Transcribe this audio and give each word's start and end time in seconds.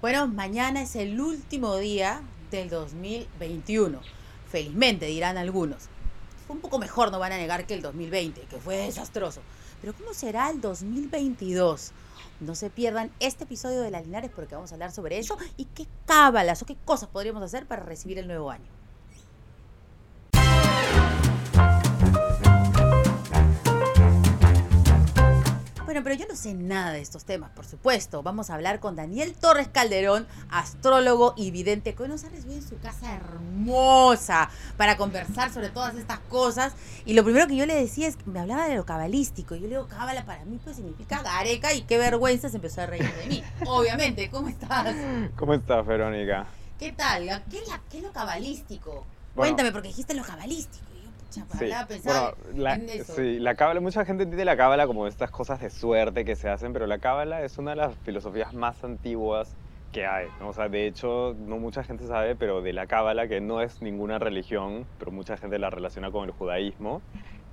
Bueno, 0.00 0.26
mañana 0.26 0.80
es 0.80 0.96
el 0.96 1.20
último 1.20 1.76
día 1.76 2.22
del 2.50 2.70
2021. 2.70 4.00
Felizmente, 4.50 5.04
dirán 5.04 5.36
algunos. 5.36 5.90
Fue 6.46 6.56
un 6.56 6.62
poco 6.62 6.78
mejor, 6.78 7.12
no 7.12 7.18
van 7.18 7.32
a 7.32 7.36
negar 7.36 7.66
que 7.66 7.74
el 7.74 7.82
2020, 7.82 8.40
que 8.42 8.56
fue 8.56 8.78
desastroso. 8.78 9.42
Pero 9.82 9.92
¿cómo 9.92 10.14
será 10.14 10.48
el 10.48 10.62
2022? 10.62 11.92
No 12.40 12.54
se 12.54 12.70
pierdan 12.70 13.10
este 13.20 13.44
episodio 13.44 13.82
de 13.82 13.90
La 13.90 14.00
Linares 14.00 14.30
porque 14.34 14.54
vamos 14.54 14.72
a 14.72 14.76
hablar 14.76 14.90
sobre 14.90 15.18
eso 15.18 15.36
y 15.58 15.66
qué 15.66 15.86
cábalas 16.06 16.62
o 16.62 16.66
qué 16.66 16.76
cosas 16.86 17.10
podríamos 17.10 17.42
hacer 17.42 17.66
para 17.66 17.82
recibir 17.82 18.18
el 18.18 18.26
nuevo 18.26 18.50
año. 18.50 18.79
Bueno, 25.90 26.04
pero 26.04 26.14
yo 26.14 26.24
no 26.28 26.36
sé 26.36 26.54
nada 26.54 26.92
de 26.92 27.00
estos 27.00 27.24
temas, 27.24 27.50
por 27.50 27.66
supuesto. 27.66 28.22
Vamos 28.22 28.48
a 28.48 28.54
hablar 28.54 28.78
con 28.78 28.94
Daniel 28.94 29.34
Torres 29.34 29.66
Calderón, 29.66 30.24
astrólogo 30.48 31.34
y 31.36 31.50
vidente, 31.50 31.96
que 31.96 32.04
hoy 32.04 32.08
nos 32.08 32.22
ha 32.22 32.28
recibido 32.28 32.58
en 32.60 32.62
su 32.68 32.78
casa 32.78 33.12
hermosa 33.16 34.50
para 34.76 34.96
conversar 34.96 35.52
sobre 35.52 35.68
todas 35.70 35.96
estas 35.96 36.20
cosas. 36.20 36.74
Y 37.06 37.14
lo 37.14 37.24
primero 37.24 37.48
que 37.48 37.56
yo 37.56 37.66
le 37.66 37.74
decía 37.74 38.06
es 38.06 38.14
que 38.14 38.22
me 38.30 38.38
hablaba 38.38 38.68
de 38.68 38.76
lo 38.76 38.86
cabalístico. 38.86 39.56
Yo 39.56 39.62
le 39.62 39.68
digo, 39.70 39.88
cábala 39.88 40.24
para 40.24 40.44
mí 40.44 40.60
pues 40.62 40.76
significa 40.76 41.24
gareca 41.24 41.74
y 41.74 41.82
qué 41.82 41.98
vergüenza 41.98 42.48
se 42.50 42.58
empezó 42.58 42.82
a 42.82 42.86
reír 42.86 43.12
de 43.12 43.26
mí. 43.26 43.42
Obviamente, 43.66 44.30
¿cómo 44.30 44.46
estás? 44.48 44.94
¿Cómo 45.34 45.54
estás, 45.54 45.84
Verónica? 45.84 46.46
¿Qué 46.78 46.92
tal? 46.92 47.24
¿Qué 47.50 47.58
es, 47.58 47.66
la- 47.68 47.80
qué 47.90 47.98
es 47.98 48.04
lo 48.04 48.12
cabalístico? 48.12 49.04
Cuéntame, 49.34 49.72
porque 49.72 49.88
dijiste 49.88 50.14
lo 50.14 50.22
cabalístico. 50.22 50.86
Sí, 51.30 51.42
bueno, 52.04 52.34
la, 52.54 52.74
en 52.74 52.88
eso. 52.88 53.14
sí, 53.14 53.38
la 53.38 53.54
cábala, 53.54 53.80
mucha 53.80 54.04
gente 54.04 54.24
entiende 54.24 54.44
la 54.44 54.56
cábala 54.56 54.86
como 54.86 55.06
estas 55.06 55.30
cosas 55.30 55.60
de 55.60 55.70
suerte 55.70 56.24
que 56.24 56.36
se 56.36 56.48
hacen, 56.48 56.72
pero 56.72 56.86
la 56.86 56.98
cábala 56.98 57.42
es 57.42 57.58
una 57.58 57.70
de 57.70 57.76
las 57.76 57.94
filosofías 58.04 58.52
más 58.52 58.82
antiguas 58.82 59.54
que 59.92 60.06
hay. 60.06 60.26
¿no? 60.40 60.48
O 60.48 60.52
sea, 60.52 60.68
de 60.68 60.86
hecho, 60.86 61.36
no 61.38 61.58
mucha 61.58 61.84
gente 61.84 62.06
sabe, 62.06 62.36
pero 62.36 62.62
de 62.62 62.72
la 62.72 62.86
cábala, 62.86 63.28
que 63.28 63.40
no 63.40 63.60
es 63.60 63.82
ninguna 63.82 64.18
religión, 64.18 64.86
pero 64.98 65.10
mucha 65.10 65.36
gente 65.36 65.58
la 65.58 65.70
relaciona 65.70 66.10
con 66.10 66.24
el 66.24 66.30
judaísmo, 66.32 67.02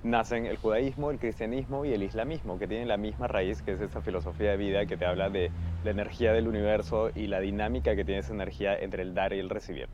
nacen 0.02 0.46
el 0.46 0.56
judaísmo, 0.56 1.10
el 1.10 1.18
cristianismo 1.18 1.84
y 1.84 1.92
el 1.92 2.02
islamismo, 2.02 2.58
que 2.58 2.68
tienen 2.68 2.88
la 2.88 2.96
misma 2.96 3.26
raíz, 3.26 3.62
que 3.62 3.72
es 3.72 3.80
esa 3.80 4.00
filosofía 4.00 4.52
de 4.52 4.56
vida 4.56 4.86
que 4.86 4.96
te 4.96 5.04
habla 5.04 5.30
de 5.30 5.50
la 5.84 5.90
energía 5.90 6.32
del 6.32 6.48
universo 6.48 7.10
y 7.14 7.26
la 7.26 7.40
dinámica 7.40 7.96
que 7.96 8.04
tiene 8.04 8.20
esa 8.20 8.32
energía 8.32 8.76
entre 8.78 9.02
el 9.02 9.14
dar 9.14 9.32
y 9.32 9.40
el 9.40 9.50
recibir. 9.50 9.88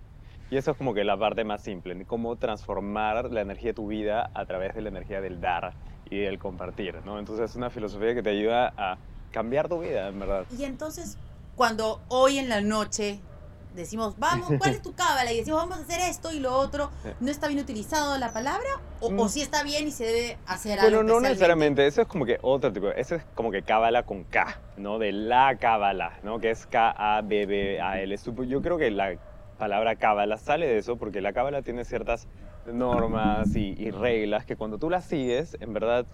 Y 0.50 0.56
eso 0.56 0.70
es 0.72 0.76
como 0.76 0.94
que 0.94 1.04
la 1.04 1.16
parte 1.16 1.42
más 1.44 1.62
simple, 1.62 2.04
cómo 2.06 2.36
transformar 2.36 3.30
la 3.32 3.40
energía 3.40 3.70
de 3.70 3.74
tu 3.74 3.88
vida 3.88 4.30
a 4.34 4.44
través 4.46 4.74
de 4.74 4.82
la 4.82 4.88
energía 4.90 5.20
del 5.20 5.40
dar 5.40 5.72
y 6.10 6.18
del 6.20 6.38
compartir, 6.38 6.96
¿no? 7.04 7.18
Entonces 7.18 7.50
es 7.50 7.56
una 7.56 7.70
filosofía 7.70 8.14
que 8.14 8.22
te 8.22 8.30
ayuda 8.30 8.72
a 8.76 8.98
cambiar 9.32 9.68
tu 9.68 9.80
vida, 9.80 10.08
en 10.08 10.20
verdad. 10.20 10.44
Y 10.56 10.64
entonces, 10.64 11.16
cuando 11.56 12.00
hoy 12.08 12.38
en 12.38 12.48
la 12.48 12.60
noche 12.60 13.18
decimos, 13.74 14.14
vamos, 14.18 14.48
¿cuál 14.58 14.74
es 14.74 14.82
tu 14.82 14.92
cábala? 14.94 15.32
Y 15.32 15.38
decimos, 15.38 15.60
vamos 15.62 15.78
a 15.78 15.80
hacer 15.82 16.00
esto 16.08 16.30
y 16.30 16.38
lo 16.38 16.52
otro, 16.54 16.90
¿no 17.20 17.30
está 17.30 17.48
bien 17.48 17.58
utilizado 17.58 18.16
la 18.18 18.32
palabra? 18.32 18.68
¿O, 19.00 19.08
o 19.08 19.10
Mm. 19.24 19.28
sí 19.28 19.40
está 19.40 19.64
bien 19.64 19.88
y 19.88 19.90
se 19.90 20.04
debe 20.04 20.38
hacer 20.46 20.78
Bueno, 20.78 20.98
algo? 20.98 21.02
no 21.08 21.14
especialmente? 21.26 21.28
necesariamente, 21.30 21.86
eso 21.88 22.02
es 22.02 22.06
como 22.06 22.26
que 22.26 22.38
otro 22.42 22.72
tipo, 22.72 22.90
eso 22.90 23.16
es 23.16 23.24
como 23.34 23.50
que 23.50 23.62
cábala 23.62 24.04
con 24.04 24.22
K, 24.24 24.60
¿no? 24.76 24.98
De 25.00 25.10
la 25.10 25.56
cábala, 25.58 26.12
¿no? 26.22 26.38
Que 26.38 26.50
es 26.50 26.66
K-A-B-B-A-L. 26.66 28.16
Yo 28.46 28.62
creo 28.62 28.78
que 28.78 28.90
la 28.92 29.16
palabra 29.58 29.96
cábala 29.96 30.36
sale 30.36 30.66
de 30.66 30.78
eso 30.78 30.96
porque 30.96 31.20
la 31.20 31.32
cábala 31.32 31.62
tiene 31.62 31.84
ciertas 31.84 32.28
normas 32.66 33.54
y, 33.56 33.90
reglas 33.90 34.44
que 34.44 34.56
cuando 34.56 34.78
tú 34.78 34.90
las 34.90 35.04
sigues, 35.04 35.56
en 35.60 35.72
verdad 35.72 36.06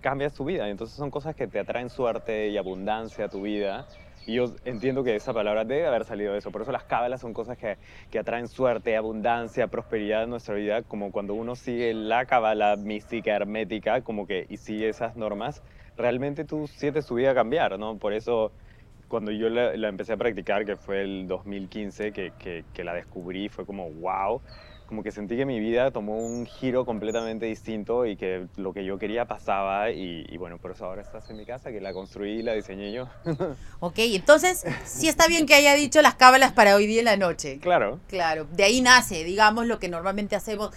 cambias 0.00 0.34
tu 0.34 0.44
vida. 0.44 0.68
Entonces 0.68 0.96
son 0.96 1.10
cosas 1.10 1.34
que 1.34 1.46
te 1.46 1.58
atraen 1.58 1.90
suerte 1.90 2.48
y 2.48 2.56
abundancia 2.56 3.26
a 3.26 3.28
tu 3.28 3.42
vida. 3.42 3.86
Y 4.26 4.34
yo 4.34 4.46
entiendo 4.64 5.04
que 5.04 5.14
esa 5.14 5.32
palabra 5.32 5.64
debe 5.64 5.86
haber 5.86 6.04
salido 6.04 6.32
de 6.32 6.38
eso. 6.38 6.50
Por 6.50 6.62
eso 6.62 6.72
las 6.72 6.84
cábalas 6.84 7.20
son 7.20 7.32
cosas 7.32 7.56
que, 7.56 7.78
que 8.10 8.18
atraen 8.18 8.48
suerte, 8.48 8.96
abundancia, 8.96 9.68
prosperidad 9.68 10.24
en 10.24 10.30
nuestra 10.30 10.54
vida. 10.54 10.82
Como 10.82 11.12
cuando 11.12 11.34
uno 11.34 11.54
sigue 11.54 11.94
la 11.94 12.26
cábala 12.26 12.76
mística, 12.76 13.34
hermética, 13.34 14.02
como 14.02 14.26
que 14.26 14.46
y 14.48 14.56
sigue 14.56 14.88
esas 14.88 15.16
normas, 15.16 15.62
realmente 15.96 16.44
tú 16.44 16.66
sientes 16.66 17.06
tu 17.06 17.14
vida 17.14 17.34
cambiar, 17.34 17.78
¿no? 17.78 17.98
Por 17.98 18.12
eso 18.12 18.52
cuando 19.08 19.30
yo 19.30 19.48
la, 19.48 19.76
la 19.76 19.88
empecé 19.88 20.12
a 20.12 20.16
practicar, 20.16 20.64
que 20.64 20.76
fue 20.76 21.02
el 21.02 21.26
2015, 21.28 22.12
que, 22.12 22.32
que, 22.38 22.64
que 22.72 22.84
la 22.84 22.94
descubrí, 22.94 23.48
fue 23.48 23.64
como 23.64 23.90
wow. 23.90 24.40
Como 24.86 25.02
que 25.02 25.10
sentí 25.10 25.36
que 25.36 25.44
mi 25.44 25.58
vida 25.58 25.90
tomó 25.90 26.16
un 26.16 26.46
giro 26.46 26.86
completamente 26.86 27.46
distinto 27.46 28.06
y 28.06 28.16
que 28.16 28.46
lo 28.56 28.72
que 28.72 28.84
yo 28.84 28.98
quería 28.98 29.24
pasaba. 29.24 29.90
Y, 29.90 30.24
y 30.28 30.36
bueno, 30.36 30.58
por 30.58 30.70
eso 30.70 30.84
ahora 30.86 31.02
estás 31.02 31.28
en 31.28 31.36
mi 31.36 31.44
casa, 31.44 31.72
que 31.72 31.80
la 31.80 31.92
construí 31.92 32.34
y 32.38 32.42
la 32.42 32.52
diseñé 32.52 32.92
yo. 32.92 33.08
Ok, 33.80 33.98
entonces, 33.98 34.64
sí 34.84 35.08
está 35.08 35.26
bien 35.26 35.44
que 35.46 35.54
haya 35.54 35.74
dicho 35.74 36.00
las 36.02 36.14
cábalas 36.14 36.52
para 36.52 36.76
hoy 36.76 36.86
día 36.86 37.00
en 37.00 37.06
la 37.06 37.16
noche. 37.16 37.58
claro. 37.60 37.98
Claro, 38.06 38.46
de 38.52 38.62
ahí 38.62 38.80
nace, 38.80 39.24
digamos, 39.24 39.66
lo 39.66 39.80
que 39.80 39.88
normalmente 39.88 40.36
hacemos. 40.36 40.70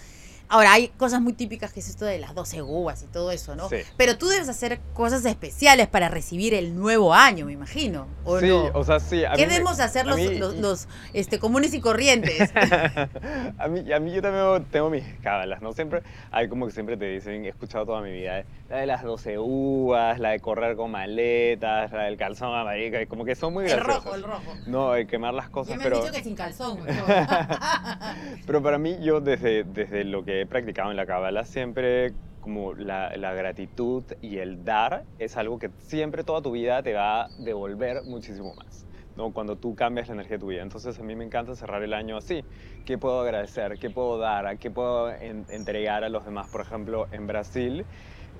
Ahora, 0.52 0.72
hay 0.72 0.88
cosas 0.88 1.20
muy 1.20 1.32
típicas 1.32 1.72
que 1.72 1.78
es 1.78 1.88
esto 1.88 2.04
de 2.04 2.18
las 2.18 2.34
12 2.34 2.60
uvas 2.62 3.02
y 3.02 3.06
todo 3.06 3.30
eso, 3.30 3.54
¿no? 3.54 3.68
Sí. 3.68 3.76
Pero 3.96 4.18
tú 4.18 4.26
debes 4.28 4.48
hacer 4.48 4.80
cosas 4.94 5.24
especiales 5.24 5.86
para 5.86 6.08
recibir 6.08 6.54
el 6.54 6.74
nuevo 6.76 7.14
año, 7.14 7.46
me 7.46 7.52
imagino. 7.52 8.08
¿o 8.24 8.40
sí, 8.40 8.48
no? 8.48 8.64
o 8.74 8.82
sea, 8.84 8.98
sí. 8.98 9.24
a 9.24 9.30
¿Qué 9.32 9.42
mí 9.42 9.46
me- 9.46 9.52
debemos 9.52 9.78
hacer 9.78 10.06
los, 10.06 10.16
mí- 10.16 10.34
los, 10.38 10.56
los, 10.56 10.88
este, 11.12 11.38
comunes 11.38 11.72
y 11.72 11.80
corrientes? 11.80 12.50
a, 13.58 13.68
mí, 13.68 13.92
a 13.92 14.00
mí 14.00 14.12
yo 14.12 14.20
también 14.22 14.64
tengo 14.70 14.90
mis 14.90 15.04
cábalas, 15.22 15.62
¿no? 15.62 15.72
Siempre, 15.72 16.02
hay 16.30 16.48
como 16.48 16.66
que 16.66 16.72
siempre 16.72 16.96
te 16.96 17.04
dicen, 17.06 17.44
he 17.44 17.48
escuchado 17.48 17.86
toda 17.86 18.02
mi 18.02 18.10
vida, 18.12 18.44
la 18.70 18.76
de 18.78 18.86
las 18.86 19.02
12 19.02 19.36
uvas, 19.38 20.18
la 20.20 20.30
de 20.30 20.38
correr 20.40 20.76
con 20.76 20.92
maletas, 20.92 21.90
la 21.92 22.04
del 22.04 22.16
calzón 22.16 22.54
amarillo, 22.54 22.98
como 23.08 23.24
que 23.24 23.34
son 23.34 23.52
muy 23.52 23.64
el 23.64 23.70
graciosas. 23.72 24.04
rojo, 24.04 24.14
el 24.14 24.22
rojo. 24.22 24.52
No, 24.66 24.94
el 24.94 25.06
quemar 25.08 25.34
las 25.34 25.50
cosas, 25.50 25.76
me 25.76 25.82
pero... 25.82 25.96
han 25.96 26.02
dicho 26.04 26.14
que 26.14 26.22
sin 26.22 26.36
calzón. 26.36 26.78
Pero 28.46 28.62
para 28.62 28.78
mí, 28.78 28.96
yo 29.02 29.20
desde, 29.20 29.64
desde 29.64 30.04
lo 30.04 30.24
que 30.24 30.40
he 30.42 30.46
practicado 30.46 30.90
en 30.90 30.96
la 30.96 31.04
Cábala, 31.06 31.44
siempre 31.44 32.12
como 32.40 32.72
la, 32.74 33.14
la 33.16 33.34
gratitud 33.34 34.04
y 34.22 34.38
el 34.38 34.64
dar 34.64 35.04
es 35.18 35.36
algo 35.36 35.58
que 35.58 35.70
siempre 35.78 36.24
toda 36.24 36.40
tu 36.40 36.52
vida 36.52 36.82
te 36.82 36.94
va 36.94 37.22
a 37.24 37.28
devolver 37.38 38.02
muchísimo 38.04 38.54
más. 38.54 38.86
¿no? 39.16 39.32
Cuando 39.32 39.56
tú 39.56 39.74
cambias 39.74 40.08
la 40.08 40.14
energía 40.14 40.36
de 40.36 40.40
tu 40.40 40.46
vida. 40.46 40.62
Entonces 40.62 40.98
a 40.98 41.02
mí 41.02 41.14
me 41.16 41.24
encanta 41.24 41.54
cerrar 41.56 41.82
el 41.82 41.92
año 41.92 42.16
así. 42.16 42.44
¿Qué 42.86 42.96
puedo 42.96 43.20
agradecer? 43.20 43.78
¿Qué 43.78 43.90
puedo 43.90 44.16
dar? 44.18 44.56
¿Qué 44.58 44.70
puedo 44.70 45.10
en- 45.12 45.44
entregar 45.50 46.04
a 46.04 46.08
los 46.08 46.24
demás? 46.24 46.48
Por 46.48 46.60
ejemplo, 46.62 47.08
en 47.10 47.26
Brasil 47.26 47.84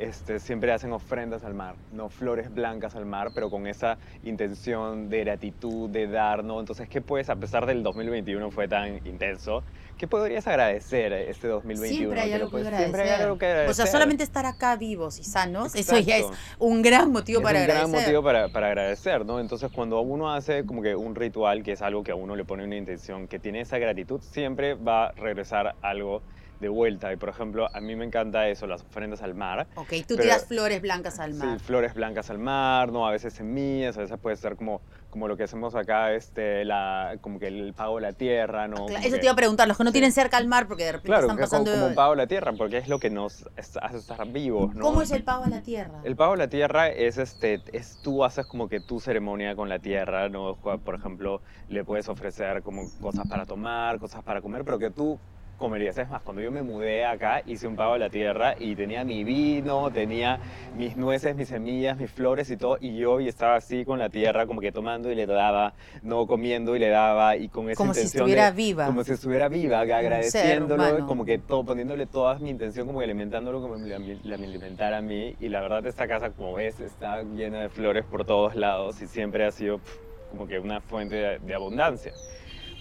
este, 0.01 0.39
siempre 0.41 0.73
hacen 0.73 0.93
ofrendas 0.93 1.45
al 1.45 1.55
mar, 1.55 1.75
no 1.93 2.09
flores 2.09 2.53
blancas 2.55 2.95
al 2.97 3.07
mar, 3.07 3.31
pero 3.35 3.51
con 3.51 3.67
esa 3.67 3.99
intención 4.25 5.09
de 5.11 5.21
gratitud, 5.25 5.91
de 5.91 6.07
dar, 6.07 6.43
¿no? 6.45 6.61
Entonces, 6.61 6.89
¿qué 6.89 7.01
puedes, 7.01 7.29
a 7.31 7.37
pesar 7.37 7.67
del 7.67 7.83
2021 7.83 8.51
fue 8.51 8.69
tan 8.69 9.07
intenso, 9.07 9.63
qué 9.99 10.07
podrías 10.07 10.47
agradecer 10.47 11.13
este 11.13 11.49
2021? 11.49 11.99
Siempre 11.99 12.21
hay 12.21 12.33
algo 12.33 12.47
que 12.47 12.51
puedes- 12.53 12.67
agradecer. 12.69 12.91
Siempre 12.95 13.11
hay 13.15 13.21
algo 13.23 13.39
que 13.39 13.47
agradecer. 13.47 13.71
O 13.71 13.75
sea, 13.75 13.87
solamente 13.87 14.25
estar 14.25 14.47
acá 14.47 14.77
vivos 14.77 15.19
y 15.19 15.25
sanos, 15.25 15.75
eso 15.75 15.99
ya 15.99 16.17
es 16.17 16.23
Exacto. 16.27 16.39
un 16.59 16.83
gran 16.83 17.13
motivo 17.13 17.41
es 17.41 17.45
para 17.45 17.59
un 17.59 17.63
agradecer. 17.65 17.91
gran 17.91 18.03
motivo 18.03 18.23
para, 18.23 18.49
para 18.49 18.67
agradecer, 18.69 19.27
¿no? 19.27 19.41
Entonces, 19.41 19.71
cuando 19.75 20.01
uno 20.01 20.33
hace 20.33 20.65
como 20.65 20.83
que 20.83 20.95
un 20.97 21.15
ritual, 21.15 21.63
que 21.63 21.73
es 21.73 21.83
algo 21.83 22.03
que 22.03 22.13
a 22.13 22.15
uno 22.15 22.37
le 22.37 22.45
pone 22.45 22.65
una 22.65 22.77
intención, 22.77 23.29
que 23.29 23.39
tiene 23.39 23.61
esa 23.61 23.79
gratitud, 23.79 24.21
siempre 24.23 24.75
va 24.75 25.09
a 25.09 25.13
regresar 25.13 25.75
algo 25.83 26.23
de 26.61 26.69
vuelta. 26.69 27.13
Y, 27.13 27.17
por 27.17 27.29
ejemplo, 27.31 27.69
a 27.75 27.81
mí 27.81 27.97
me 27.97 28.05
encanta 28.05 28.47
eso, 28.49 28.67
las 28.67 28.83
ofrendas 28.83 29.23
al 29.23 29.35
mar. 29.35 29.67
Ok, 29.77 29.89
tú 30.07 30.15
Pero- 30.15 30.23
tiras 30.23 30.45
flores 30.47 30.81
blancas 30.83 31.19
al 31.19 31.35
mar. 31.35 31.59
Sí, 31.59 31.65
flores 31.65 31.95
blancas 31.95 32.31
al 32.31 32.39
mar, 32.39 32.93
¿no? 32.93 33.07
A 33.07 33.11
veces 33.13 33.33
semillas, 33.33 33.97
a 33.97 34.01
veces 34.03 34.19
puede 34.19 34.37
ser 34.37 34.57
como, 34.57 34.81
como 35.09 35.27
lo 35.27 35.37
que 35.37 35.45
hacemos 35.45 35.75
acá, 35.75 36.13
este, 36.13 36.65
la, 36.65 37.17
como 37.23 37.39
que 37.41 37.49
el 37.49 37.73
pago 37.75 37.97
de 37.97 38.03
la 38.03 38.13
tierra, 38.13 38.69
¿no? 38.69 38.77
Cla- 38.77 38.87
Como 38.87 38.99
Eso 38.99 39.11
que- 39.13 39.19
te 39.19 39.25
iba 39.27 39.33
a 39.33 39.37
preguntar, 39.37 39.67
los 39.69 39.77
que 39.77 39.85
no 39.85 39.91
Sí. 39.91 39.95
tienen 39.95 40.13
cerca 40.13 40.37
al 40.37 40.47
mar 40.47 40.69
porque 40.69 40.85
de 40.85 40.93
repente 40.93 41.07
Claro, 41.07 41.23
están 41.23 41.37
que 41.39 41.45
es 41.45 41.51
como, 41.51 41.65
pasando... 41.65 41.81
como 41.81 41.89
un 41.91 41.95
pago 41.97 42.11
de 42.13 42.17
la 42.19 42.27
tierra, 42.27 42.53
porque 42.53 42.77
es 42.79 42.89
lo 42.89 42.99
que 43.01 43.11
nos 43.11 43.49
hace 43.57 43.97
estar 43.97 44.27
vivos, 44.29 44.75
¿no? 44.75 44.83
¿Cómo 44.85 45.03
es 45.03 45.11
el 45.13 45.25
pago 45.25 45.45
a 45.45 45.49
la 45.49 45.63
tierra? 45.63 46.01
El 46.05 46.15
pago 46.15 46.33
de 46.33 46.39
la 46.39 46.49
tierra 46.49 46.89
es, 46.89 47.17
este, 47.19 47.63
es 47.73 47.99
tú 48.03 48.23
haces 48.25 48.45
como 48.47 48.69
que 48.69 48.81
tu 48.81 49.01
ceremonia 49.01 49.57
con 49.57 49.69
la 49.71 49.79
tierra, 49.79 50.29
¿no? 50.29 50.57
Por 50.57 50.95
ejemplo, 50.95 51.41
le 51.69 51.85
puedes 51.85 52.09
ofrecer 52.09 52.63
como 52.63 52.83
cosas 53.01 53.27
para 53.29 53.47
tomar, 53.47 53.99
cosas 53.99 54.23
para 54.23 54.41
comer, 54.43 54.63
pero 54.65 54.79
que 54.79 54.91
tú 54.91 55.19
comerías. 55.61 55.97
Es 55.99 56.09
más, 56.09 56.23
cuando 56.23 56.43
yo 56.43 56.51
me 56.51 56.63
mudé 56.63 57.05
acá, 57.05 57.43
hice 57.47 57.69
un 57.69 57.77
pago 57.77 57.93
de 57.93 58.01
la 58.01 58.11
tierra 58.11 58.55
y 58.59 58.75
tenía 58.75 59.05
mi 59.05 59.23
vino, 59.23 59.91
tenía 59.93 60.41
mis 60.77 60.97
nueces, 60.97 61.37
mis 61.37 61.49
semillas, 61.49 61.97
mis 61.99 62.11
flores 62.11 62.51
y 62.51 62.57
todo, 62.57 62.79
y 62.81 62.97
yo 62.97 63.21
y 63.21 63.29
estaba 63.29 63.57
así 63.57 63.85
con 63.85 63.99
la 63.99 64.09
tierra, 64.09 64.47
como 64.47 64.61
que 64.61 64.73
tomando 64.73 65.13
y 65.13 65.15
le 65.15 65.27
daba, 65.27 65.75
no 66.03 66.27
comiendo 66.27 66.75
y 66.75 66.79
le 66.81 66.89
daba, 66.89 67.37
y 67.37 67.49
con 67.49 67.71
esa 67.71 67.77
Como 67.77 67.95
si 67.95 68.01
intención 68.01 68.25
estuviera 68.25 68.51
de- 68.51 68.57
viva. 68.57 68.87
Como 68.87 69.05
si 69.05 69.13
estuviera 69.13 69.49
viva, 69.49 69.81
agradeciéndolo, 69.81 71.07
como 71.07 71.25
que 71.25 71.39
todo, 71.39 71.65
poniéndole 71.65 72.07
toda 72.07 72.39
mi 72.39 72.51
intención, 72.51 72.87
como 72.87 72.99
que 72.99 73.05
alimentándolo 73.05 73.61
como 73.61 73.77
la, 73.77 73.99
la 73.99 74.39
me 74.39 74.47
alimentara 74.47 74.99
a 74.99 75.03
mí. 75.03 75.37
Y 75.41 75.49
la 75.51 75.61
verdad, 75.61 75.87
esta 75.87 76.09
casa, 76.09 76.31
como 76.31 76.55
ves, 76.55 76.81
está 76.81 77.23
llena 77.23 77.61
de 77.61 77.69
flores 77.69 78.05
por 78.07 78.25
todos 78.25 78.55
lados 78.57 79.01
y 79.03 79.07
siempre 79.07 79.45
ha 79.45 79.53
sido 79.53 79.79
pf, 79.79 79.99
como 80.31 80.47
que 80.47 80.59
una 80.59 80.81
fuente 80.81 81.17
de, 81.17 81.39
de 81.39 81.55
abundancia. 81.55 82.13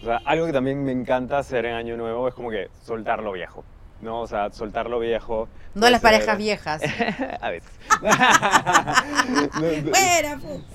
O 0.01 0.05
sea, 0.05 0.21
algo 0.25 0.45
que 0.45 0.53
también 0.53 0.83
me 0.83 0.91
encanta 0.91 1.37
hacer 1.37 1.65
en 1.65 1.73
Año 1.75 1.97
Nuevo 1.97 2.27
es 2.27 2.33
como 2.33 2.49
que 2.49 2.69
soltar 2.83 3.21
lo 3.21 3.31
viejo. 3.33 3.63
¿no? 4.01 4.21
O 4.21 4.27
sea, 4.27 4.49
soltar 4.51 4.89
lo 4.89 4.97
viejo. 4.99 5.49
No 5.75 5.89
las 5.89 5.99
ser- 5.99 6.11
parejas 6.11 6.37
viejas. 6.37 6.81
a 7.41 7.49
veces. 7.49 7.69
No, 9.59 9.69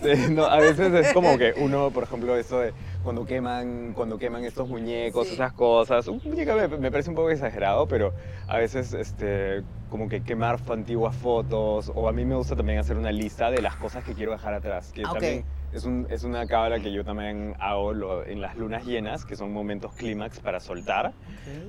Sí, 0.03 0.27
no, 0.31 0.45
a 0.45 0.59
veces 0.59 0.93
es 0.93 1.13
como 1.15 1.39
que 1.39 1.55
uno, 1.57 1.91
por 1.91 2.03
ejemplo, 2.05 2.37
eso 2.37 2.59
de 2.59 2.73
cuando 3.03 3.25
queman, 3.25 3.93
cuando 3.95 4.19
queman 4.19 4.45
estos 4.45 4.69
muñecos, 4.69 5.29
Sí. 5.29 5.35
esas 5.35 5.53
cosas. 5.53 6.07
Un 6.09 6.21
muñeco 6.25 6.55
me, 6.55 6.69
me 6.69 6.91
parece 6.91 7.11
un 7.11 7.17
poco 7.17 7.31
exagerado, 7.31 7.87
pero 7.89 8.13
a 8.47 8.59
veces 8.59 8.93
este, 8.93 9.63
como 9.91 10.09
que 10.09 10.23
quemar 10.23 10.59
antiguas 10.71 11.15
fotos, 11.17 11.91
o 11.95 12.09
a 12.09 12.13
mí 12.13 12.25
me 12.25 12.35
gusta 12.35 12.57
también 12.57 12.79
hacer 12.79 12.97
una 12.97 13.13
lista 13.13 13.51
de 13.51 13.63
las 13.63 13.77
cosas 13.77 14.05
que 14.05 14.13
quiero 14.15 14.33
dejar 14.33 14.55
atrás, 14.55 14.93
que 14.93 15.03
Ah, 15.03 15.07
ok. 15.09 15.13
también 15.15 15.45
es, 15.75 15.85
un- 15.85 16.07
es 16.11 16.25
una 16.25 16.47
cábala 16.47 16.79
que 16.81 16.93
yo 16.93 17.05
también 17.05 17.55
hago 17.59 17.93
lo- 17.93 18.25
en 18.25 18.41
las 18.41 18.57
lunas 18.57 18.85
llenas, 18.85 19.25
que 19.25 19.37
son 19.37 19.53
momentos 19.53 19.93
clímax 19.95 20.41
para 20.41 20.61
soltar. 20.61 21.13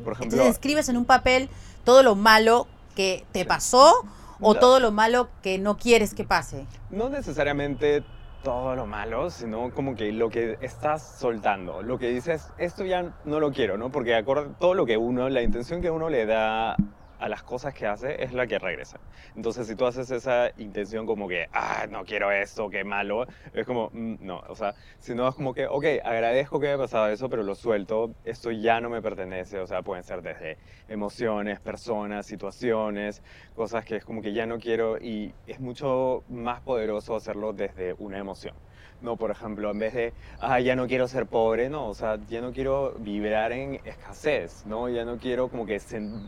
Por 0.04 0.14
ejemplo- 0.14 0.38
Entonces 0.38 0.48
escribes 0.50 0.88
en 0.90 0.98
un 0.98 1.06
papel 1.06 1.50
todo 1.84 2.04
lo 2.04 2.16
malo 2.16 2.68
que 2.96 3.26
te 3.32 3.46
pasó 3.46 3.94
o 4.40 4.54
No. 4.54 4.60
todo 4.60 4.80
lo 4.80 4.92
malo 4.92 5.30
que 5.42 5.58
no 5.60 5.78
quieres 5.78 6.14
que 6.14 6.24
pase. 6.24 6.66
no 6.90 7.10
necesariamente 7.10 8.04
todo 8.44 8.76
lo 8.76 8.86
malo, 8.86 9.32
sino 9.32 9.72
como 9.72 9.96
que 9.96 10.12
lo 10.12 10.30
que 10.30 10.58
estás 10.62 11.18
soltando, 11.20 11.82
lo 11.82 11.98
que 11.98 12.10
dices, 12.10 12.48
esto 12.60 12.86
ya 12.86 13.12
no 13.26 13.40
lo 13.40 13.52
quiero, 13.52 13.76
¿no? 13.76 13.90
Porque 13.92 14.14
acorde, 14.16 14.52
todo 14.60 14.76
lo 14.76 14.86
que 14.86 14.98
uno, 14.98 15.30
la 15.30 15.42
intención 15.42 15.82
que 15.82 15.90
uno 15.90 16.10
le 16.10 16.28
da 16.28 16.76
a 17.18 17.30
las 17.30 17.44
cosas 17.44 17.74
que 17.74 17.86
hace 17.88 18.24
es 18.24 18.34
la 18.34 18.48
que 18.48 18.60
regresa. 18.60 19.00
Entonces, 19.36 19.68
si 19.68 19.76
tú 19.76 19.86
haces 19.86 20.10
esa 20.12 20.52
intención 20.58 21.06
como 21.06 21.28
que, 21.28 21.48
ah, 21.52 21.86
no 21.90 22.04
quiero 22.06 22.32
esto, 22.32 22.70
qué 22.70 22.84
malo, 22.84 23.26
es 23.54 23.66
como, 23.66 23.90
mm, 23.94 24.16
no, 24.20 24.40
o 24.48 24.56
sea, 24.56 24.74
si 25.00 25.16
no 25.16 25.28
es 25.28 25.36
como 25.36 25.54
que, 25.54 25.68
ok, 25.68 25.86
agradezco 26.04 26.60
que 26.60 26.68
haya 26.68 26.78
pasado 26.78 27.08
eso, 27.10 27.30
pero 27.30 27.44
lo 27.44 27.56
suelto, 27.56 28.16
esto 28.24 28.52
ya 28.52 28.82
no 28.82 28.90
me 28.90 29.02
pertenece, 29.02 29.60
o 29.60 29.68
sea, 29.68 29.82
pueden 29.84 30.04
ser 30.04 30.22
desde 30.22 30.58
emociones, 30.88 31.60
personas, 31.62 32.26
situaciones, 32.26 33.22
cosas 33.54 33.86
que 33.86 33.98
es 33.98 34.06
como 34.06 34.22
que 34.22 34.34
ya 34.34 34.46
no 34.46 34.58
quiero 34.60 34.98
y 35.00 35.36
es 35.46 35.60
mucho 35.60 36.24
más 36.28 36.62
poderoso 36.62 37.16
hacerlo 37.16 37.54
desde 37.54 37.94
una 37.98 38.18
emoción. 38.20 38.56
No, 39.02 39.18
por 39.18 39.30
ejemplo, 39.30 39.70
en 39.72 39.80
vez 39.80 39.94
de, 39.94 40.14
ah, 40.40 40.60
ya 40.60 40.76
no 40.76 40.88
quiero 40.88 41.08
ser 41.08 41.28
pobre, 41.28 41.70
no, 41.70 41.90
o 41.90 41.94
sea, 41.94 42.18
ya 42.28 42.42
no 42.42 42.52
quiero 42.54 42.94
vibrar 42.98 43.52
en 43.52 43.80
escasez, 43.84 44.66
¿no? 44.66 44.90
Ya 44.90 45.04
no 45.06 45.18
quiero 45.20 45.50
como 45.50 45.66
que 45.66 45.80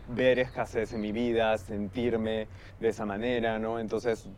ver 0.08 0.40
escasez 0.40 0.92
en 0.94 1.02
mi 1.02 1.12
vida, 1.12 1.58
sentirme 1.58 2.50
de 2.80 2.90
esa 2.90 3.06
manera, 3.06 3.58
¿no? 3.58 3.80
Entonces, 3.80 4.30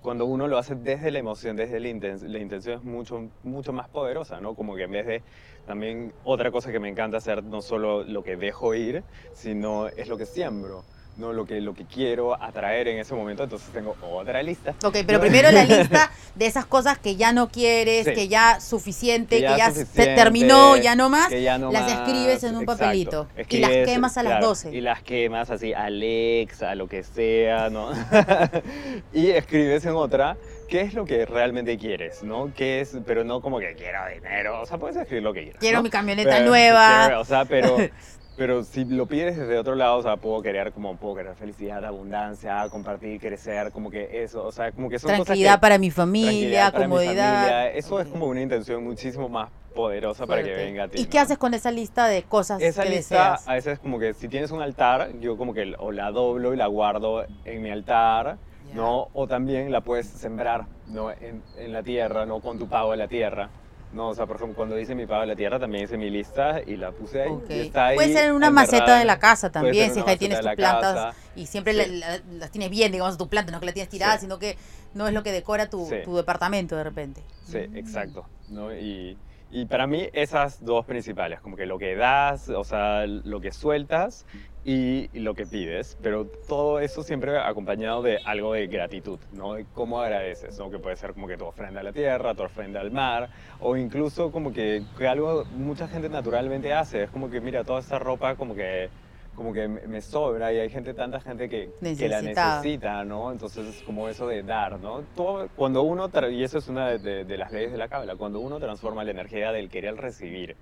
cuando 0.00 0.26
uno 0.26 0.48
lo 0.48 0.58
hace 0.58 0.74
desde 0.74 1.10
la 1.10 1.18
emoción, 1.20 1.56
desde 1.56 1.80
la, 1.80 1.88
inten- 1.88 2.20
la 2.28 2.38
intención 2.38 2.78
es 2.78 2.84
mucho, 2.84 3.30
mucho 3.42 3.72
más 3.72 3.88
poderosa, 3.88 4.40
¿no? 4.40 4.54
Como 4.54 4.74
que 4.76 4.82
en 4.84 4.92
vez 4.92 5.06
de, 5.06 5.22
también 5.64 6.12
otra 6.24 6.50
cosa 6.50 6.72
que 6.72 6.80
me 6.80 6.88
encanta 6.88 7.18
hacer, 7.18 7.42
no 7.44 7.62
solo 7.62 8.02
lo 8.04 8.22
que 8.22 8.36
dejo 8.36 8.74
ir, 8.74 9.04
sino 9.32 9.88
es 9.88 10.08
lo 10.08 10.16
que 10.18 10.26
siembro, 10.26 10.84
¿no? 11.18 11.32
Lo 11.32 11.44
que, 11.44 11.60
lo 11.60 11.74
que 11.74 11.84
quiero 11.84 12.40
atraer 12.40 12.88
en 12.88 12.98
ese 12.98 13.14
momento, 13.14 13.42
entonces 13.44 13.68
tengo 13.72 13.96
otra 14.12 14.42
lista. 14.42 14.74
Ok, 14.84 14.98
pero 15.06 15.20
primero 15.20 15.50
la 15.50 15.64
lista 15.64 16.10
de 16.34 16.46
esas 16.46 16.64
cosas 16.64 16.98
que 16.98 17.16
ya 17.16 17.32
no 17.32 17.48
quieres, 17.50 18.06
Sí. 18.06 18.12
que 18.14 18.28
ya 18.28 18.60
suficiente, 18.60 19.40
Que 19.40 19.46
que 19.46 19.56
ya 19.58 19.70
se 19.72 19.84
terminó, 19.84 20.76
ya 20.76 20.94
no 20.94 21.08
más. 21.10 21.28
que 21.28 21.42
ya 21.42 21.58
no 21.58 21.70
las 21.72 21.82
más, 21.82 21.92
escribes 21.92 22.42
en 22.44 22.56
un 22.56 22.62
exacto. 22.62 22.84
papelito 22.84 23.28
y 23.48 23.58
las 23.58 23.70
quemas 23.70 24.16
a 24.16 24.22
las 24.22 24.32
claro, 24.34 24.46
12. 24.46 24.74
Y 24.74 24.80
las 24.80 25.02
quemas 25.02 25.50
así, 25.50 25.72
Alexa, 25.74 26.74
lo 26.74 26.88
que 26.88 27.02
sea, 27.02 27.68
¿no? 27.70 27.90
y 29.12 29.30
escribes 29.30 29.84
en 29.84 29.94
otra 29.94 30.36
qué 30.68 30.82
es 30.82 30.94
lo 30.94 31.04
que 31.04 31.24
realmente 31.26 31.78
quieres, 31.78 32.22
¿no? 32.22 32.52
¿Qué 32.54 32.80
es? 32.80 32.96
Pero 33.06 33.24
no 33.24 33.40
como 33.40 33.58
que 33.58 33.74
quiero 33.74 33.98
dinero, 34.14 34.60
o 34.60 34.66
sea, 34.66 34.78
puedes 34.78 34.96
escribir 34.96 35.22
lo 35.22 35.32
que 35.32 35.42
quieras. 35.42 35.60
Quiero 35.60 35.78
¿no? 35.78 35.82
mi 35.82 35.90
camioneta 35.90 36.30
Pero- 36.30 36.46
nueva. 36.46 37.04
quiero, 37.06 37.20
o 37.20 37.24
sea, 37.24 37.44
pero, 37.46 37.76
pero 38.38 38.62
si 38.62 38.84
lo 38.84 39.06
pides 39.06 39.36
desde 39.36 39.58
otro 39.58 39.74
lado, 39.74 39.98
o 39.98 40.02
sea, 40.02 40.16
puedo 40.16 40.40
querer 40.40 40.72
como, 40.72 40.96
puedo 40.96 41.16
querer 41.16 41.34
felicidad, 41.34 41.84
abundancia, 41.84 42.66
compartir, 42.70 43.20
crecer, 43.20 43.72
como 43.72 43.90
que 43.90 44.22
eso, 44.22 44.46
o 44.46 44.52
sea, 44.52 44.70
como 44.72 44.88
que 44.88 44.98
son 45.00 45.10
cosas 45.10 45.26
Tranquididad 45.26 45.54
que- 45.56 45.60
para 45.60 45.76
mi 45.78 45.90
familia, 45.90 46.30
tranquilidad 46.30 46.72
para 46.72 46.86
mi 46.86 46.90
comodidad. 46.94 47.34
familia. 47.34 47.70
Eso 47.72 48.00
es 48.00 48.06
como 48.06 48.26
una 48.26 48.40
intención 48.40 48.84
muchísimo 48.84 49.28
más 49.28 49.50
poderosa 49.74 50.26
para 50.26 50.42
que 50.42 50.54
venga 50.54 50.84
a 50.84 50.88
ti. 50.88 50.98
¿Y 51.00 51.04
¿no? 51.04 51.10
qué 51.10 51.18
haces 51.18 51.36
con 51.36 51.52
esa 51.52 51.70
lista 51.72 52.06
de 52.06 52.22
cosas 52.22 52.62
Esa 52.62 52.84
que 52.84 52.90
lista 52.90 53.14
deseas? 53.32 53.48
a 53.48 53.54
veces 53.54 53.78
como 53.80 53.98
que 53.98 54.14
si 54.14 54.28
tienes 54.28 54.50
un 54.52 54.62
altar, 54.62 55.10
yo 55.20 55.36
como 55.36 55.52
que 55.52 55.74
o 55.78 55.90
la 55.92 56.10
doblo 56.12 56.54
y 56.54 56.56
la 56.56 56.66
guardo 56.68 57.24
en 57.44 57.62
mi 57.62 57.70
altar, 57.70 58.38
Ya. 58.68 58.74
¿no? 58.74 59.08
O 59.14 59.26
también 59.26 59.72
la 59.72 59.80
puedes 59.80 60.06
sembrar, 60.06 60.66
¿no? 60.88 61.10
En, 61.10 61.42
en 61.56 61.72
la 61.72 61.82
tierra, 61.82 62.24
¿no? 62.26 62.40
Con 62.40 62.58
tu 62.58 62.68
pago 62.68 62.90
de 62.92 62.96
la 62.98 63.08
tierra. 63.08 63.50
No, 63.92 64.08
o 64.10 64.14
sea, 64.14 64.26
por 64.26 64.36
ejemplo, 64.36 64.54
cuando 64.56 64.78
hice 64.78 64.94
mi 64.94 65.06
pago 65.06 65.22
de 65.22 65.28
la 65.28 65.36
tierra 65.36 65.58
también 65.58 65.84
hice 65.84 65.96
mi 65.96 66.10
lista 66.10 66.60
y 66.66 66.76
la 66.76 66.92
puse 66.92 67.22
ahí. 67.22 67.30
Y 67.48 67.60
está 67.60 67.86
ahí 67.86 67.96
Puede 67.96 68.12
ser 68.12 68.26
en 68.26 68.32
una 68.34 68.48
enterrada. 68.48 68.50
maceta 68.80 68.98
de 68.98 69.04
la 69.06 69.18
casa 69.18 69.50
también, 69.50 69.92
si 69.94 70.00
es 70.00 70.04
que 70.04 70.16
tienes 70.18 70.40
tus 70.40 70.50
plantas 70.54 70.94
casa. 70.94 71.14
y 71.34 71.46
siempre 71.46 71.72
Sí. 71.72 71.78
la- 71.98 72.08
la- 72.16 72.22
las 72.38 72.50
tienes 72.50 72.68
bien, 72.70 72.92
digamos, 72.92 73.16
tu 73.16 73.28
planta, 73.28 73.50
no 73.50 73.60
que 73.60 73.66
la 73.66 73.72
tienes 73.72 73.88
tirada, 73.88 74.14
Sí. 74.14 74.20
sino 74.22 74.38
que 74.38 74.58
no 74.94 75.08
es 75.08 75.14
lo 75.14 75.22
que 75.22 75.32
decora 75.32 75.70
tu, 75.70 75.86
Sí. 75.86 75.96
tu 76.04 76.16
departamento 76.16 76.76
de 76.76 76.84
repente. 76.84 77.22
Sí, 77.44 77.58
Mm. 77.68 77.76
exacto. 77.76 78.26
¿no? 78.50 78.74
Y, 78.74 79.16
y 79.50 79.64
para 79.64 79.86
mí 79.86 80.08
esas 80.12 80.62
dos 80.64 80.84
principales, 80.84 81.40
como 81.40 81.56
que 81.56 81.64
lo 81.64 81.78
que 81.78 81.96
das, 81.96 82.48
o 82.50 82.64
sea, 82.64 83.06
lo 83.06 83.40
que 83.40 83.50
sueltas 83.50 84.26
y, 84.64 85.08
lo 85.18 85.34
que 85.34 85.46
pides, 85.46 85.96
pero 86.02 86.26
todo 86.26 86.80
eso 86.80 87.02
siempre 87.02 87.38
acompañado 87.38 88.02
de 88.02 88.18
algo 88.24 88.52
de 88.52 88.66
gratitud, 88.66 89.18
¿no? 89.32 89.54
De 89.54 89.64
cómo 89.72 90.00
agradeces, 90.00 90.58
¿no? 90.58 90.70
Que 90.70 90.78
puede 90.78 90.96
ser 90.96 91.14
como 91.14 91.26
que 91.26 91.38
tu 91.38 91.46
ofrenda 91.46 91.80
a 91.80 91.82
la 91.82 91.92
tierra, 91.92 92.34
tu 92.34 92.42
ofrenda 92.42 92.80
al 92.80 92.90
mar, 92.90 93.30
o 93.60 93.76
incluso 93.76 94.30
como 94.30 94.52
que, 94.52 94.82
que 94.98 95.08
algo 95.08 95.44
mucha 95.56 95.88
gente 95.88 96.10
naturalmente 96.10 96.74
hace, 96.74 97.04
es 97.04 97.10
como 97.10 97.30
que 97.30 97.40
mira, 97.40 97.64
toda 97.64 97.80
esta 97.80 97.98
ropa 97.98 98.36
como 98.36 98.54
que 98.54 98.90
como 99.38 99.52
que 99.54 99.68
me 99.68 99.80
me 99.86 100.00
sobra 100.02 100.52
y 100.52 100.58
hay 100.58 100.68
gente, 100.68 100.92
tanta 100.92 101.20
gente 101.20 101.48
que, 101.48 101.70
que 101.96 102.08
la 102.08 102.20
necesita, 102.60 103.04
¿no? 103.04 103.30
Entonces 103.32 103.66
es 103.76 103.82
como 103.84 104.08
eso 104.08 104.26
de 104.26 104.42
dar, 104.42 104.78
¿no? 104.80 105.02
Todo, 105.14 105.48
cuando 105.56 105.82
uno, 105.82 106.10
y 106.30 106.42
eso 106.42 106.58
es 106.58 106.66
una 106.68 106.88
de, 106.88 106.98
de- 106.98 107.24
de 107.24 107.36
las 107.38 107.52
leyes 107.52 107.70
de 107.72 107.78
la 107.78 107.88
cábala, 107.88 108.16
cuando 108.16 108.40
uno 108.40 108.58
transforma 108.58 109.04
la 109.04 109.12
energía 109.12 109.52
del 109.52 109.70
querer 109.70 109.94
recibir 109.96 110.56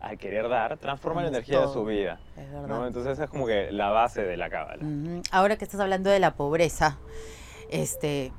al 0.00 0.18
querer 0.18 0.48
dar, 0.48 0.78
transforma 0.78 1.22
la 1.22 1.28
energía 1.28 1.60
de 1.60 1.68
su 1.68 1.84
vida, 1.84 2.18
Es 2.36 2.48
¿no? 2.50 2.62
verdad. 2.62 2.86
Entonces 2.88 3.18
es 3.18 3.28
como 3.30 3.46
que 3.46 3.70
la 3.70 3.90
base 3.90 4.22
de 4.24 4.36
la 4.36 4.48
cábala. 4.50 4.82
Ahora 5.30 5.56
que 5.56 5.64
estás 5.64 5.78
hablando 5.80 6.08
de 6.10 6.18
la 6.18 6.34
pobreza, 6.34 6.98
este, 7.70 8.32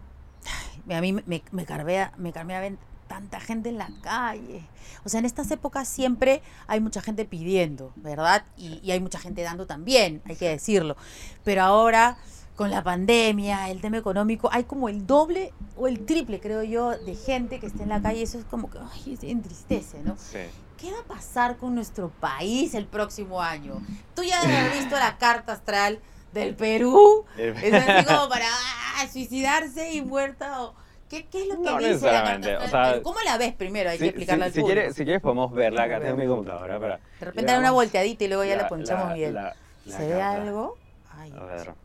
a 0.91 0.99
mí 1.01 1.13
me, 1.13 1.43
me 1.51 1.65
carvea, 1.65 2.11
me 2.17 2.33
carvea 2.33 2.59
ver 2.59 2.73
tanta 3.13 3.39
gente 3.39 3.69
en 3.69 3.77
la 3.77 3.91
calle. 4.01 4.63
O 5.05 5.09
sea, 5.09 5.19
en 5.19 5.25
estas 5.25 5.51
épocas 5.51 5.87
siempre 5.87 6.41
hay 6.65 6.79
mucha 6.79 6.99
gente 6.99 7.25
pidiendo, 7.25 7.93
¿verdad? 7.95 8.43
Y, 8.57 8.79
y 8.81 8.89
hay 8.89 8.99
mucha 8.99 9.19
gente 9.19 9.43
dando 9.43 9.67
también, 9.67 10.23
hay 10.25 10.35
que 10.35 10.49
decirlo. 10.49 10.97
Pero 11.43 11.61
ahora, 11.61 12.17
con 12.55 12.71
la 12.71 12.83
pandemia, 12.83 13.69
el 13.69 13.81
tema 13.81 13.97
económico, 13.97 14.49
hay 14.51 14.63
como 14.63 14.89
el 14.89 15.05
doble 15.05 15.53
o 15.77 15.87
el 15.87 16.07
triple, 16.07 16.39
creo 16.39 16.63
yo, 16.63 16.97
de 16.97 17.13
gente 17.13 17.59
que 17.59 17.67
está 17.67 17.83
en 17.83 17.89
la 17.89 18.01
calle. 18.01 18.23
Eso 18.23 18.39
es 18.39 18.45
como 18.45 18.71
que, 18.71 18.79
ay, 18.79 19.19
entristece, 19.21 20.01
¿no? 20.01 20.17
Sí. 20.17 20.39
¿Qué 20.79 20.91
va 20.91 21.01
a 21.01 21.03
pasar 21.03 21.57
con 21.57 21.75
nuestro 21.75 22.09
país 22.09 22.73
el 22.73 22.87
próximo 22.87 23.43
año? 23.43 23.79
Tú 24.15 24.23
ya 24.23 24.41
haber 24.41 24.73
visto 24.73 24.95
la 24.95 25.19
carta 25.19 25.53
astral 25.53 25.99
del 26.33 26.55
Perú. 26.55 27.25
Es 27.37 27.73
así 27.73 28.05
como 28.07 28.27
para 28.27 28.47
ah, 28.49 29.07
suicidarse 29.11 29.93
y 29.93 30.01
muerta. 30.01 30.63
O, 30.63 30.73
¿qué, 31.13 31.29
¿Qué 31.29 31.41
es 31.43 31.47
lo 31.47 31.61
que 31.61 31.69
No 31.69 31.77
dice 31.77 32.11
la 32.11 32.23
carta 32.23 32.49
necesariamente, 32.49 32.51
astral 32.51 32.65
o 32.65 32.93
sea? 32.93 33.01
¿Cómo 33.03 33.17
la 33.25 33.37
ves 33.37 33.53
primero? 33.55 33.89
Hay 33.89 33.97
Sí, 33.97 34.03
que 34.05 34.09
explicarla 34.09 34.45
sí, 34.45 34.49
al 34.49 34.53
si, 34.53 34.59
público. 34.61 34.75
quieres, 34.75 34.95
si 34.95 35.03
quieres 35.03 35.21
podemos 35.21 35.51
verla 35.53 35.83
acá, 35.83 35.99
tengo 36.01 36.17
mi 36.17 36.27
computadora 36.27 36.79
para... 36.79 36.97
De 37.19 37.25
repente 37.25 37.51
da 37.51 37.59
una 37.59 37.71
volteadita 37.71 38.23
y 38.23 38.27
luego 38.27 38.43
ya 38.43 38.55
la, 38.55 38.63
la- 38.63 38.69
ponchamos 38.69 39.09
la- 39.09 39.15
bien. 39.15 39.33
la- 39.33 39.55
la 39.85 39.97
¿Se 39.97 40.05
ve 40.07 40.21
carta. 40.21 40.41
algo? 40.41 40.77
Ay, 41.11 41.31
A 41.31 41.43
ver. 41.45 41.75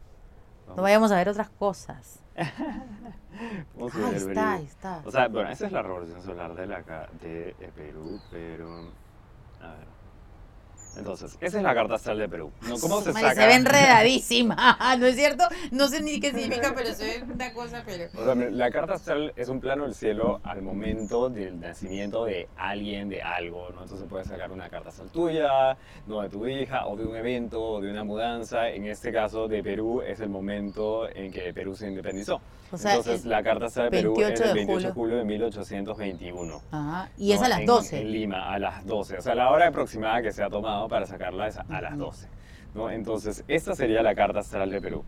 no 0.76 0.82
vayamos 0.82 1.12
a 1.12 1.16
ver 1.16 1.28
otras 1.28 1.50
cosas. 1.50 2.20
Vamos 3.75 3.94
a 3.94 3.99
Ah, 3.99 4.11
ver 4.11 4.16
está, 4.16 4.52
ahí 4.54 4.64
está. 4.64 5.02
O 5.04 5.11
sea, 5.11 5.28
bueno, 5.28 5.50
esa 5.50 5.66
es 5.66 5.73
la 5.73 5.82
revolución 5.82 6.23
solar 6.23 6.54
de, 6.54 6.66
la, 6.66 6.82
ca- 6.85 7.08
de 7.12 7.54
eh, 7.58 7.73
Perú, 7.75 8.20
pero... 8.30 8.94
A 9.61 9.75
ver. 9.75 9.88
Entonces, 10.97 11.37
esa 11.40 11.59
es 11.59 11.62
la 11.62 11.75
carta 11.75 11.95
astral 11.95 12.18
de 12.18 12.28
Perú. 12.28 12.50
¿no? 12.68 12.78
¿Cómo 12.78 13.00
se 13.00 13.12
Madre, 13.12 13.28
saca? 13.28 13.40
se 13.42 13.47
ve 13.47 13.54
enredadísima, 13.54 14.78
¿no 14.99 15.07
es 15.07 15.16
cierto? 15.16 15.45
No 15.71 15.88
sé 15.88 16.02
ni 16.02 16.21
qué 16.21 16.30
significa, 16.33 16.73
pero 16.75 16.92
se 16.95 17.04
ve 17.04 17.33
una 17.33 17.52
cosa, 17.52 17.83
pero... 17.87 18.04
O 18.16 18.25
sea, 18.25 18.35
la 18.35 18.71
carta 18.71 18.95
astral 18.95 19.33
es 19.37 19.49
un 19.49 19.61
plano 19.61 19.85
del 19.85 19.95
cielo 19.95 20.40
al 20.45 20.62
momento 20.62 21.28
del 21.28 21.61
nacimiento 21.61 22.25
de 22.25 22.49
alguien, 22.57 23.09
de 23.09 23.23
algo, 23.23 23.68
¿no? 23.75 23.83
Entonces 23.83 24.07
puedes 24.09 24.26
sacar 24.28 24.50
una 24.50 24.68
carta 24.68 24.88
astral 24.88 25.09
tuya, 25.11 25.76
no 26.07 26.21
de 26.23 26.28
tu 26.28 26.47
hija, 26.47 26.87
o 26.87 26.97
de 26.97 27.04
un 27.04 27.16
evento, 27.16 27.62
o 27.62 27.80
de 27.80 27.90
una 27.90 28.04
mudanza. 28.04 28.68
En 28.68 28.87
este 28.87 29.12
caso 29.12 29.47
de 29.49 29.62
Perú 29.62 30.02
es 30.02 30.21
el 30.21 30.28
momento 30.28 31.09
en 31.09 31.30
que 31.33 31.52
Perú 31.52 31.75
se 31.76 31.88
independizó. 31.88 32.40
O 32.71 32.76
sea, 32.76 32.97
Entonces 32.97 33.25
la 33.25 33.42
carta 33.42 33.66
astral 33.66 33.88
de 33.90 33.97
Perú 33.99 34.12
es 34.21 34.26
28 34.28 34.42
el 34.42 34.49
de 34.49 34.54
28 34.54 34.87
de 34.88 34.92
julio. 34.92 35.16
de 35.16 35.25
1821. 35.25 36.62
Ajá, 36.71 37.11
y 37.16 37.33
es 37.33 37.40
¿no? 37.40 37.47
a 37.47 37.49
las 37.49 37.61
En- 37.61 37.66
12. 37.66 38.00
En 38.00 38.12
Lima, 38.12 38.52
a 38.52 38.59
las 38.59 38.85
12. 38.87 39.16
O 39.18 39.23
sea, 39.23 39.35
la 39.35 39.50
hora 39.50 39.68
aproximada 39.68 40.21
que 40.23 40.33
se 40.33 40.42
ha 40.42 40.50
tomado 40.50 40.88
para 40.88 41.07
sacarla 41.07 41.50
a, 41.68 41.80
las 41.80 41.92
Ujú. 41.92 42.04
12. 42.04 42.28
¿no? 42.75 42.90
Entonces, 42.90 43.45
esta 43.49 43.75
sería 43.75 44.02
la 44.02 44.14
carta 44.14 44.40
astral 44.40 44.71
de 44.71 44.80
Perú. 44.80 45.04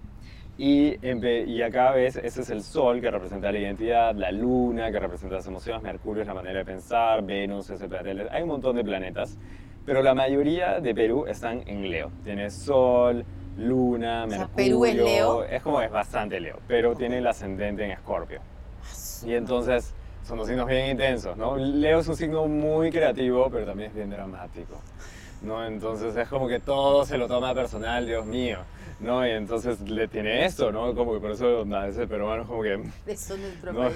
Y, 0.59 0.99
y 1.07 1.63
acá 1.63 1.93
ves, 1.93 2.17
ese 2.17 2.43
es 2.43 2.51
el 2.51 2.63
sol 2.63 3.01
que 3.01 3.11
representa 3.11 3.51
la 3.51 3.59
identidad, 3.59 4.15
la 4.15 4.31
luna 4.31 4.93
que 4.93 4.99
representa 4.99 5.37
las 5.37 5.47
emociones, 5.47 5.83
Mercurio 5.83 6.23
es 6.23 6.29
la 6.29 6.35
manera 6.35 6.59
de 6.59 6.65
pensar, 6.67 7.25
Venus 7.25 7.71
es 7.71 7.81
el 7.81 7.89
planeta. 7.89 8.31
Hay 8.31 8.43
un 8.43 8.49
montón 8.49 8.77
de 8.77 8.85
planetas, 8.85 9.39
pero 9.87 10.03
la 10.03 10.15
mayoría 10.15 10.81
de 10.81 10.95
Perú 10.95 11.25
están 11.27 11.63
en 11.67 11.91
Leo. 11.91 12.11
Tienes 12.25 12.53
sol, 12.53 13.25
luna, 13.57 14.25
O 14.27 14.29
sea, 14.31 14.39
Mercurio. 14.41 14.55
¿Perú 14.55 14.85
es 14.85 14.95
Leo? 14.97 15.45
Es 15.45 15.63
como 15.63 15.81
es 15.81 15.91
bastante 15.91 16.39
Leo, 16.41 16.59
pero 16.69 16.95
tiene 16.95 17.19
el 17.19 17.27
ascendente 17.27 17.85
en 17.85 17.93
Escorpio. 17.93 18.43
Y 19.25 19.35
entonces 19.35 19.95
son 20.23 20.39
dos 20.39 20.47
signos 20.47 20.67
bien 20.67 20.91
intensos, 20.91 21.37
¿no? 21.37 21.57
Leo 21.57 22.01
es 22.01 22.09
un 22.09 22.17
signo 22.17 22.47
muy 22.47 22.91
creativo, 22.91 23.49
pero 23.51 23.65
también 23.67 23.89
es 23.91 23.95
bien 23.95 24.11
dramático, 24.11 24.79
¿no? 25.43 25.65
Entonces 25.65 26.17
es 26.17 26.29
como 26.29 26.49
que 26.49 26.61
todo 26.61 27.05
se 27.05 27.19
lo 27.19 27.29
toma 27.29 27.55
personal, 27.55 28.07
Dios 28.07 28.27
mío. 28.27 28.59
¿No? 29.01 29.27
Y 29.27 29.31
entonces 29.31 29.81
le 29.81 30.09
tiene 30.09 30.45
eso, 30.45 30.71
¿no? 30.73 30.95
Como 30.95 31.15
que 31.15 31.21
por 31.21 31.31
eso 31.33 31.61
a 31.75 31.87
veces 31.87 32.09
peruanos 32.09 32.47
como 32.47 32.63
que... 32.63 32.81
Eso 33.07 33.37
nuestro 33.37 33.73
no, 33.73 33.91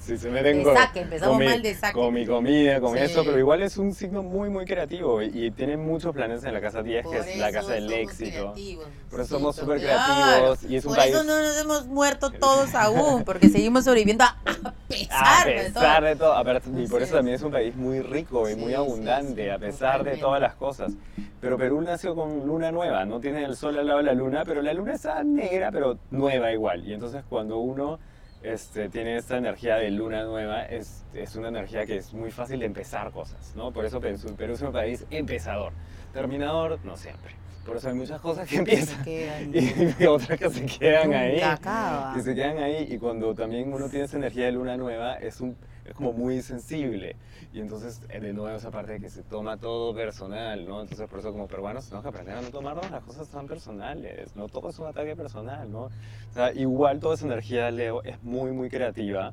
si 0.00 0.16
se 0.16 0.30
meten 0.30 0.58
De 0.58 0.64
con, 0.64 0.74
saque, 0.76 1.00
empezamos 1.00 1.36
con 1.36 1.38
mi, 1.44 1.50
mal 1.50 1.62
de 1.62 1.74
saque. 1.74 1.92
con 1.92 2.14
mi 2.14 2.26
comida, 2.26 2.80
con 2.80 2.96
Sí. 2.96 3.02
eso, 3.04 3.24
pero 3.24 3.38
igual 3.38 3.62
es 3.62 3.76
un 3.76 3.92
signo 3.94 4.22
muy, 4.22 4.48
muy 4.48 4.64
creativo 4.64 5.22
y, 5.22 5.26
y 5.46 5.50
tiene 5.50 5.76
muchos 5.76 6.14
planetas 6.14 6.44
en 6.44 6.54
la 6.54 6.60
casa 6.60 6.82
10, 6.82 7.02
que 7.02 7.08
Por 7.08 7.16
es 7.28 7.36
la 7.38 7.52
casa 7.52 7.72
del 7.72 7.92
éxito. 7.92 8.52
creativos, 8.52 8.86
Por 9.10 9.20
eso 9.20 9.28
sí, 9.28 9.34
somos 9.34 9.56
súper 9.56 9.80
creativos 9.80 10.64
y 10.64 10.76
es 10.76 10.84
un 10.84 10.90
Por 10.90 10.98
país... 10.98 11.14
eso 11.14 11.24
no 11.24 11.40
nos 11.42 11.58
hemos 11.60 11.86
muerto 11.86 12.30
todos 12.30 12.74
aún, 12.74 13.24
porque 13.24 13.48
seguimos 13.48 13.84
sobreviviendo 13.84 14.24
a, 14.24 14.36
a 14.46 14.74
A 14.86 15.44
pesar, 15.44 15.46
de 15.46 15.64
todo. 15.70 15.74
pesar 15.74 16.04
de 16.04 16.16
todo, 16.16 16.82
y 16.82 16.86
por 16.86 17.02
eso 17.02 17.16
también 17.16 17.34
es. 17.36 17.42
un 17.42 17.52
país 17.52 17.74
muy 17.76 18.00
rico 18.00 18.48
y 18.48 18.54
Sí, 18.54 18.60
muy 18.60 18.74
abundante, 18.74 19.50
a 19.50 19.58
pesar 19.58 20.04
de 20.04 20.16
totalmente. 20.16 20.20
todas 20.22 20.40
las 20.40 20.54
cosas. 20.54 20.92
Pero 21.40 21.58
Perú 21.58 21.80
nació 21.82 22.14
con 22.14 22.46
luna 22.46 22.72
nueva, 22.72 23.04
no 23.04 23.20
tiene 23.20 23.44
el 23.44 23.56
sol 23.56 23.78
al 23.78 23.86
lado 23.86 23.98
de 23.98 24.04
la 24.04 24.14
luna, 24.14 24.44
pero 24.46 24.62
la 24.62 24.72
luna 24.72 24.94
está 24.94 25.22
negra, 25.24 25.70
pero 25.72 25.98
nueva 26.10 26.52
igual. 26.52 26.86
Y 26.86 26.94
entonces 26.94 27.24
cuando 27.28 27.58
uno 27.58 27.98
este, 28.42 28.88
tiene 28.88 29.16
esta 29.16 29.36
energía 29.36 29.76
de 29.76 29.90
luna 29.90 30.24
nueva, 30.24 30.64
es, 30.64 31.04
es 31.14 31.34
una 31.36 31.48
energía 31.48 31.84
que 31.86 31.96
es 31.96 32.14
muy 32.14 32.30
fácil 32.30 32.60
de 32.60 32.66
empezar 32.66 33.10
cosas, 33.10 33.54
¿no? 33.56 33.72
Por 33.72 33.84
eso 33.84 34.00
Perú, 34.00 34.18
Perú 34.36 34.54
es 34.54 34.62
un 34.62 34.72
país 34.72 35.04
empezador. 35.10 35.72
Terminador, 36.12 36.78
no 36.84 36.96
siempre. 36.96 37.32
Por 37.66 37.76
eso 37.78 37.88
hay 37.88 37.94
muchas 37.94 38.20
cosas 38.20 38.48
que 38.48 38.56
empiezan 38.58 39.04
Quedan- 39.04 39.50
y 40.00 40.04
otras 40.06 40.38
que 40.38 40.48
se 40.50 40.66
quedan 40.66 41.12
ahí 41.12 41.32
Nunca 41.34 41.52
acaba. 41.54 42.14
que 42.14 42.22
se 42.22 42.34
quedan 42.34 42.58
ahí 42.58 42.86
y 42.88 42.98
cuando 42.98 43.34
también 43.34 43.72
uno 43.72 43.88
tiene 43.88 44.04
esa 44.04 44.16
energía 44.16 44.46
de 44.46 44.52
luna 44.52 44.76
nueva 44.76 45.14
es, 45.16 45.40
un, 45.40 45.56
es 45.88 45.94
como 45.94 46.12
muy 46.12 46.42
sensible 46.42 47.16
y 47.52 47.60
entonces 47.60 48.06
de 48.08 48.32
nuevo 48.32 48.56
esa 48.56 48.70
parte 48.70 48.92
de 48.92 49.00
que 49.00 49.08
se 49.08 49.22
toma 49.22 49.56
todo 49.56 49.94
personal, 49.94 50.66
¿no? 50.66 50.80
Entonces 50.82 51.08
por 51.08 51.20
eso 51.20 51.32
como 51.32 51.46
peruanos 51.46 51.84
tenemos 51.84 52.02
que 52.02 52.08
aprender 52.08 52.36
a 52.36 52.42
no 52.42 52.50
tomarnos 52.50 52.90
las 52.90 53.02
cosas 53.02 53.28
tan 53.28 53.46
personales, 53.46 54.34
no 54.36 54.48
todo 54.48 54.70
es 54.70 54.78
un 54.78 54.86
ataque 54.86 55.16
personal, 55.16 55.70
¿no? 55.70 55.84
O 55.84 56.32
sea, 56.32 56.52
igual 56.52 57.00
toda 57.00 57.14
esa 57.14 57.26
energía 57.26 57.66
de 57.66 57.72
Leo 57.72 58.02
es 58.02 58.22
muy 58.22 58.52
muy 58.52 58.68
creativa, 58.68 59.32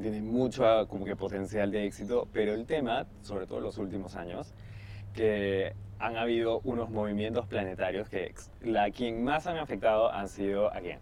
tiene 0.00 0.22
mucho 0.22 0.86
como 0.88 1.04
que 1.04 1.16
potencial 1.16 1.70
de 1.70 1.86
éxito, 1.86 2.28
pero 2.32 2.54
el 2.54 2.66
tema, 2.66 3.06
sobre 3.22 3.46
todo 3.46 3.58
en 3.58 3.64
los 3.64 3.78
últimos 3.78 4.16
años, 4.16 4.52
que 5.12 5.74
han 5.98 6.16
habido 6.16 6.60
unos 6.64 6.90
movimientos 6.90 7.46
planetarios 7.46 8.08
que 8.08 8.34
la 8.62 8.90
quien 8.90 9.22
más 9.22 9.46
han 9.46 9.56
afectado 9.58 10.10
han 10.10 10.28
sido 10.28 10.72
a 10.72 10.80
quién? 10.80 10.98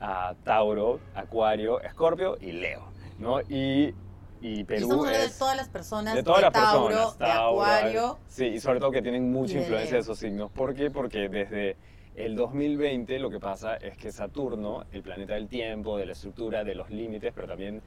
A 0.00 0.34
Tauro, 0.42 0.98
Acuario, 1.14 1.80
Escorpio 1.80 2.36
y 2.40 2.52
Leo, 2.52 2.82
¿no? 3.18 3.40
Y, 3.42 3.94
y 4.40 4.60
Y 4.60 4.64
Perú 4.64 4.82
estamos 4.82 5.06
hablando 5.06 5.26
de 5.28 5.38
todas 5.38 5.56
las 5.56 5.68
personas 5.68 6.14
de 6.14 6.22
todas 6.22 6.42
las 6.42 6.52
Tauro, 6.52 6.88
personas, 6.88 7.18
de 7.18 7.30
Acuario. 7.30 8.18
sí, 8.26 8.44
y 8.46 8.60
sobre 8.60 8.80
todo 8.80 8.90
que 8.90 9.02
tienen 9.02 9.32
mucha 9.32 9.58
influencia 9.58 9.94
de 9.94 10.00
esos 10.00 10.18
signos. 10.18 10.50
¿Por 10.50 10.74
qué? 10.74 10.90
Porque 10.90 11.28
desde 11.28 11.76
el 12.14 12.36
2020 12.36 13.18
lo 13.18 13.30
que 13.30 13.40
pasa 13.40 13.76
es 13.76 13.96
que 13.96 14.12
Saturno, 14.12 14.84
el 14.92 15.02
planeta 15.02 15.34
del 15.34 15.48
tiempo, 15.48 15.96
de 15.96 16.06
la 16.06 16.12
estructura, 16.12 16.62
de 16.64 16.74
los 16.74 16.90
límites, 16.90 17.32
pero 17.34 17.48
también 17.48 17.82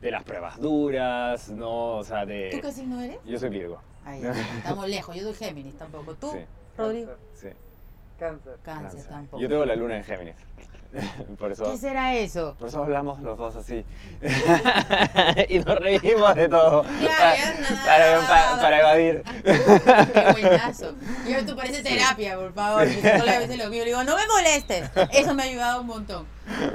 de 0.00 0.10
las 0.10 0.22
pruebas 0.24 0.60
duras, 0.60 1.48
¿no? 1.50 1.96
O 1.96 2.04
sea, 2.04 2.26
de... 2.26 2.50
¿Tú 2.52 2.60
qué 2.60 2.72
signo 2.72 3.00
eres? 3.00 3.18
Yo 3.24 3.38
soy 3.38 3.50
Virgo. 3.50 3.80
Ahí, 4.04 4.20
estamos 4.58 4.88
lejos. 4.88 5.14
Yo 5.16 5.22
soy 5.22 5.34
Géminis 5.34 5.76
tampoco. 5.78 6.14
¿Tú, 6.16 6.30
Sí, 6.32 6.38
Rodrigo? 6.76 7.12
sí. 7.34 7.48
Cáncer. 8.18 8.56
Cáncer 8.62 8.90
Cáncer. 8.90 9.08
tampoco. 9.08 9.40
Yo 9.42 9.48
tengo 9.48 9.64
la 9.64 9.74
luna 9.76 9.96
en 9.96 10.04
Géminis. 10.04 10.34
Por 11.38 11.50
eso, 11.52 11.64
¿Qué 11.70 11.78
será 11.78 12.14
eso? 12.14 12.54
por 12.58 12.68
eso 12.68 12.82
hablamos 12.82 13.20
los 13.20 13.38
dos 13.38 13.56
así. 13.56 13.84
y 15.48 15.58
nos 15.60 15.78
reímos 15.78 16.34
de 16.34 16.48
todo. 16.48 16.82
No, 16.82 17.08
para, 17.08 18.20
no, 18.20 18.26
pa- 18.26 18.46
no, 18.50 18.56
no. 18.56 18.62
para 18.62 18.80
evadir. 18.80 19.22
Qué 19.42 20.32
buenazo. 20.40 20.94
Y 21.26 21.32
esto 21.32 21.56
parece 21.56 21.82
terapia, 21.82 22.36
por 22.36 22.52
favor. 22.52 22.86
Psicóloga 22.86 23.36
a 23.36 23.38
veces 23.38 23.58
lo 23.58 23.70
mío. 23.70 23.80
Le 23.84 23.90
digo, 23.90 24.04
no 24.04 24.16
me 24.16 24.26
molestes. 24.26 24.90
Eso 25.12 25.34
me 25.34 25.42
ha 25.42 25.46
ayudado 25.46 25.80
un 25.80 25.86
montón. 25.86 26.26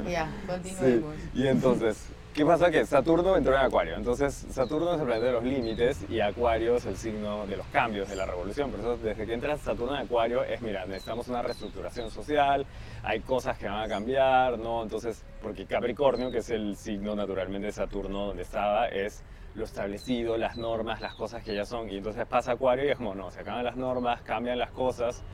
Ya, 0.08 0.26
Sí. 0.26 0.46
continuemos. 0.46 1.14
Y 1.34 1.46
entonces, 1.46 1.96
¿qué 2.38 2.46
pasa? 2.46 2.70
Que 2.70 2.86
Saturno 2.86 3.36
entró 3.36 3.52
en 3.52 3.62
Acuario. 3.62 3.96
Entonces, 3.96 4.46
Saturno 4.50 4.94
es 4.94 5.00
el 5.00 5.06
planeta 5.06 5.26
de 5.26 5.32
los 5.32 5.42
límites 5.42 6.06
y 6.08 6.20
Acuario 6.20 6.76
es 6.76 6.86
el 6.86 6.96
signo 6.96 7.44
de 7.48 7.56
los 7.56 7.66
cambios, 7.66 8.08
de 8.08 8.14
la 8.14 8.26
revolución. 8.26 8.70
Por 8.70 8.78
eso, 8.78 8.96
desde 8.96 9.26
que 9.26 9.34
entra 9.34 9.56
Saturno 9.56 9.96
en 9.96 10.02
Acuario, 10.02 10.44
es, 10.44 10.62
mira, 10.62 10.86
necesitamos 10.86 11.26
una 11.26 11.42
reestructuración 11.42 12.12
social, 12.12 12.64
hay 13.02 13.18
cosas 13.22 13.58
que 13.58 13.66
van 13.66 13.80
a 13.82 13.88
cambiar, 13.88 14.56
¿no? 14.56 14.84
Entonces, 14.84 15.24
porque 15.42 15.66
Capricornio, 15.66 16.30
que 16.30 16.38
es 16.38 16.50
el 16.50 16.76
signo 16.76 17.16
naturalmente 17.16 17.66
de 17.66 17.72
Saturno 17.72 18.26
donde 18.26 18.44
estaba, 18.44 18.86
es 18.86 19.24
lo 19.56 19.64
establecido, 19.64 20.36
las 20.36 20.56
normas, 20.56 21.00
las 21.00 21.16
cosas 21.16 21.42
que 21.42 21.56
ya 21.56 21.64
son. 21.64 21.90
Y 21.90 21.96
entonces 21.96 22.24
pasa 22.26 22.52
Acuario 22.52 22.84
y 22.84 22.90
es 22.90 22.98
como, 22.98 23.16
no, 23.16 23.32
se 23.32 23.40
acaban 23.40 23.64
las 23.64 23.74
normas, 23.74 24.22
cambian 24.22 24.60
las 24.60 24.70
cosas. 24.70 25.24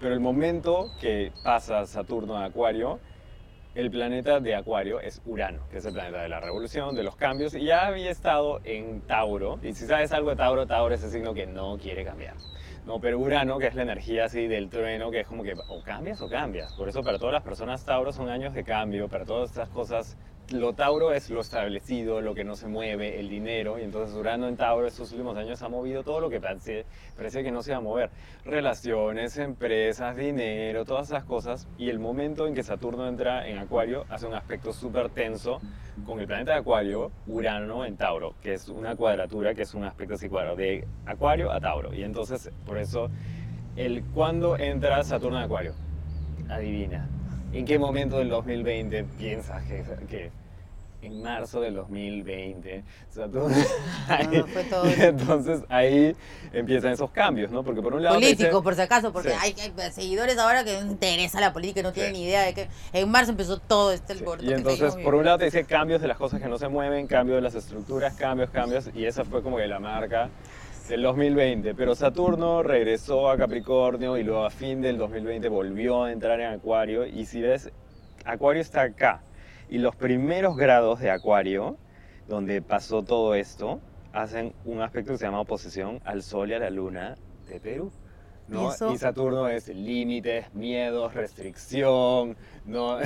Pero 0.00 0.14
el 0.14 0.20
momento 0.20 0.86
que 0.98 1.30
pasa 1.44 1.84
Saturno 1.84 2.38
a 2.38 2.46
Acuario, 2.46 3.00
el 3.74 3.90
planeta 3.90 4.38
de 4.40 4.54
Acuario 4.54 5.00
es 5.00 5.20
Urano, 5.26 5.68
que 5.68 5.78
es 5.78 5.84
el 5.84 5.92
planeta 5.92 6.22
de 6.22 6.28
la 6.28 6.40
revolución, 6.40 6.94
de 6.94 7.02
los 7.02 7.16
cambios, 7.16 7.54
y 7.54 7.64
ya 7.64 7.86
había 7.86 8.10
estado 8.10 8.60
en 8.64 9.00
Tauro. 9.00 9.58
Y 9.62 9.72
si 9.72 9.86
sabes 9.86 10.12
algo 10.12 10.30
de 10.30 10.36
Tauro, 10.36 10.66
Tauro 10.66 10.94
es 10.94 11.02
el 11.02 11.10
signo 11.10 11.34
que 11.34 11.46
no 11.46 11.76
quiere 11.78 12.04
cambiar. 12.04 12.36
No, 12.86 13.00
pero 13.00 13.18
Urano, 13.18 13.58
que 13.58 13.66
es 13.66 13.74
la 13.74 13.82
energía 13.82 14.26
así 14.26 14.46
del 14.46 14.68
trueno, 14.68 15.10
que 15.10 15.20
es 15.20 15.26
como 15.26 15.42
que 15.42 15.54
o 15.68 15.82
cambias 15.82 16.20
o 16.20 16.28
cambias. 16.28 16.74
Por 16.74 16.88
eso 16.88 17.02
para 17.02 17.18
todas 17.18 17.32
las 17.32 17.42
personas 17.42 17.84
Tauro 17.84 18.12
son 18.12 18.28
años 18.28 18.54
de 18.54 18.62
cambio, 18.62 19.08
para 19.08 19.24
todas 19.24 19.50
estas 19.50 19.68
cosas. 19.70 20.16
Lo 20.50 20.74
Tauro 20.74 21.14
es 21.14 21.30
lo 21.30 21.40
establecido, 21.40 22.20
lo 22.20 22.34
que 22.34 22.44
no 22.44 22.54
se 22.54 22.68
mueve, 22.68 23.18
el 23.18 23.30
dinero, 23.30 23.78
y 23.78 23.82
entonces 23.82 24.14
Urano 24.14 24.46
en 24.46 24.58
Tauro 24.58 24.86
estos 24.86 25.10
últimos 25.12 25.38
años 25.38 25.62
ha 25.62 25.70
movido 25.70 26.02
todo 26.02 26.20
lo 26.20 26.28
que 26.28 26.38
parece, 26.38 26.84
parece 27.16 27.42
que 27.42 27.50
no 27.50 27.62
se 27.62 27.72
va 27.72 27.78
a 27.78 27.80
mover. 27.80 28.10
Relaciones, 28.44 29.38
empresas, 29.38 30.14
dinero, 30.14 30.84
todas 30.84 31.06
esas 31.06 31.24
cosas. 31.24 31.66
Y 31.78 31.88
el 31.88 31.98
momento 31.98 32.46
en 32.46 32.54
que 32.54 32.62
Saturno 32.62 33.08
entra 33.08 33.48
en 33.48 33.56
Acuario 33.56 34.04
hace 34.10 34.26
un 34.26 34.34
aspecto 34.34 34.74
súper 34.74 35.08
tenso 35.08 35.62
con 36.04 36.20
el 36.20 36.26
planeta 36.26 36.52
de 36.52 36.58
Acuario, 36.58 37.10
Urano 37.26 37.86
en 37.86 37.96
Tauro, 37.96 38.34
que 38.42 38.52
es 38.52 38.68
una 38.68 38.96
cuadratura, 38.96 39.54
que 39.54 39.62
es 39.62 39.72
un 39.72 39.84
aspecto 39.84 40.14
así 40.14 40.28
cuadrado, 40.28 40.56
de 40.56 40.86
Acuario 41.06 41.50
a 41.50 41.58
Tauro. 41.58 41.94
Y 41.94 42.02
entonces, 42.02 42.50
por 42.66 42.76
eso, 42.76 43.08
el 43.76 44.04
cuando 44.12 44.58
entra 44.58 45.02
Saturno 45.04 45.38
en 45.38 45.44
Acuario, 45.44 45.74
adivina, 46.50 47.08
¿en 47.54 47.64
qué 47.64 47.78
momento 47.78 48.18
del 48.18 48.28
2020 48.28 49.04
piensas 49.18 49.62
que, 49.64 49.84
que 50.08 50.30
en 51.02 51.22
marzo 51.22 51.60
del 51.60 51.74
2020 51.74 52.82
Saturno... 53.10 53.54
ahí- 54.08 54.26
No, 54.38 54.46
fue 54.46 54.64
todo- 54.64 54.84
entonces 54.98 55.60
ahí 55.68 56.16
empiezan 56.52 56.92
esos 56.92 57.10
cambios, 57.10 57.50
¿no? 57.50 57.62
Porque 57.62 57.82
por 57.82 57.92
un 57.94 58.02
lado... 58.02 58.18
te 58.18 58.24
dice- 58.24 58.36
Político, 58.36 58.62
por 58.62 58.74
si 58.74 58.80
acaso, 58.80 59.12
porque 59.12 59.28
Sí. 59.30 59.36
hay, 59.38 59.54
hay 59.60 59.92
seguidores 59.92 60.38
ahora 60.38 60.64
que 60.64 60.80
no 60.80 60.90
interesa 60.92 61.40
la 61.40 61.52
política 61.52 61.80
y 61.80 61.82
no 61.82 61.92
tienen 61.92 62.14
Sí. 62.14 62.20
ni 62.22 62.26
idea 62.26 62.42
de 62.42 62.54
que 62.54 62.68
en 62.94 63.10
marzo 63.10 63.32
empezó 63.32 63.58
todo 63.58 63.92
este 63.92 64.14
Sí, 64.14 64.24
Y 64.40 64.52
entonces, 64.52 64.96
por 64.96 65.14
un 65.14 65.26
lado 65.26 65.38
te 65.38 65.44
dice 65.44 65.64
cambios 65.64 66.00
de 66.00 66.08
las 66.08 66.16
cosas 66.16 66.40
que 66.40 66.48
no 66.48 66.56
se 66.56 66.68
mueven, 66.68 67.06
cambios 67.06 67.36
de 67.36 67.42
las 67.42 67.54
estructuras, 67.54 68.14
cambios, 68.14 68.48
cambios, 68.50 68.88
y 68.94 69.04
esa 69.04 69.24
fue 69.24 69.42
como 69.42 69.58
que 69.58 69.66
la 69.66 69.78
marca 69.80 70.30
del 70.88 71.02
2020. 71.02 71.74
Pero 71.74 71.94
Saturno 71.94 72.62
regresó 72.62 73.30
a 73.30 73.36
Capricornio 73.36 74.16
y 74.18 74.22
luego 74.22 74.44
a 74.44 74.50
fin 74.50 74.80
del 74.80 74.98
2020 74.98 75.48
volvió 75.48 76.04
a 76.04 76.12
entrar 76.12 76.40
en 76.40 76.52
Acuario. 76.52 77.06
Y 77.06 77.26
si 77.26 77.40
ves, 77.40 77.70
Acuario 78.24 78.60
está 78.60 78.82
acá. 78.82 79.22
Y 79.68 79.78
los 79.78 79.96
primeros 79.96 80.56
grados 80.56 81.00
de 81.00 81.10
Acuario, 81.10 81.76
donde 82.28 82.60
pasó 82.62 83.02
todo 83.02 83.34
esto, 83.34 83.80
hacen 84.12 84.54
un 84.64 84.82
aspecto 84.82 85.12
que 85.12 85.18
se 85.18 85.24
llama 85.24 85.40
oposición 85.40 86.00
al 86.04 86.22
Sol 86.22 86.50
y 86.50 86.54
a 86.54 86.58
la 86.58 86.70
Luna 86.70 87.16
de 87.48 87.60
Perú. 87.60 87.90
¿No? 88.48 88.70
¿Y 88.92 88.98
Saturno 88.98 89.48
es 89.48 89.68
límites, 89.68 90.52
miedos, 90.54 91.14
restricción, 91.14 92.36
¿no? 92.66 92.98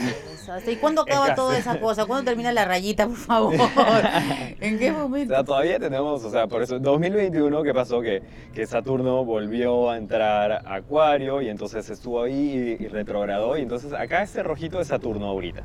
¿Y 0.67 0.77
cuándo 0.77 1.03
acaba 1.09 1.35
toda 1.35 1.57
esa 1.57 1.79
cosa? 1.81 2.07
¿Cuándo 2.07 2.31
termina 2.31 2.53
la 2.53 2.65
rayita, 2.65 3.07
por 3.07 3.17
favor? 3.17 3.55
¿En 4.61 4.79
qué 4.79 4.91
O 4.91 4.95
momento? 4.95 5.35
sea, 5.35 5.45
todavía 5.45 5.79
tenemos, 5.79 6.25
o 6.25 6.31
sea, 6.31 6.47
por 6.47 6.63
eso, 6.63 6.79
2021, 6.79 7.63
¿qué 7.63 7.75
pasó? 7.75 8.01
Que, 8.01 8.23
que 8.55 8.67
Saturno 8.67 9.25
volvió 9.25 9.91
a 9.91 9.97
entrar 9.97 10.53
a 10.53 10.75
Acuario 10.75 11.41
y 11.43 11.49
entonces 11.49 11.89
estuvo 11.91 12.23
ahí 12.23 12.77
y, 12.81 12.85
y 12.85 12.89
retrogradó. 12.89 13.57
Y 13.57 13.63
entonces 13.63 13.93
acá 13.93 14.23
este 14.23 14.43
rojito 14.43 14.81
es 14.81 14.89
Saturno 14.89 15.27
ahorita. 15.27 15.63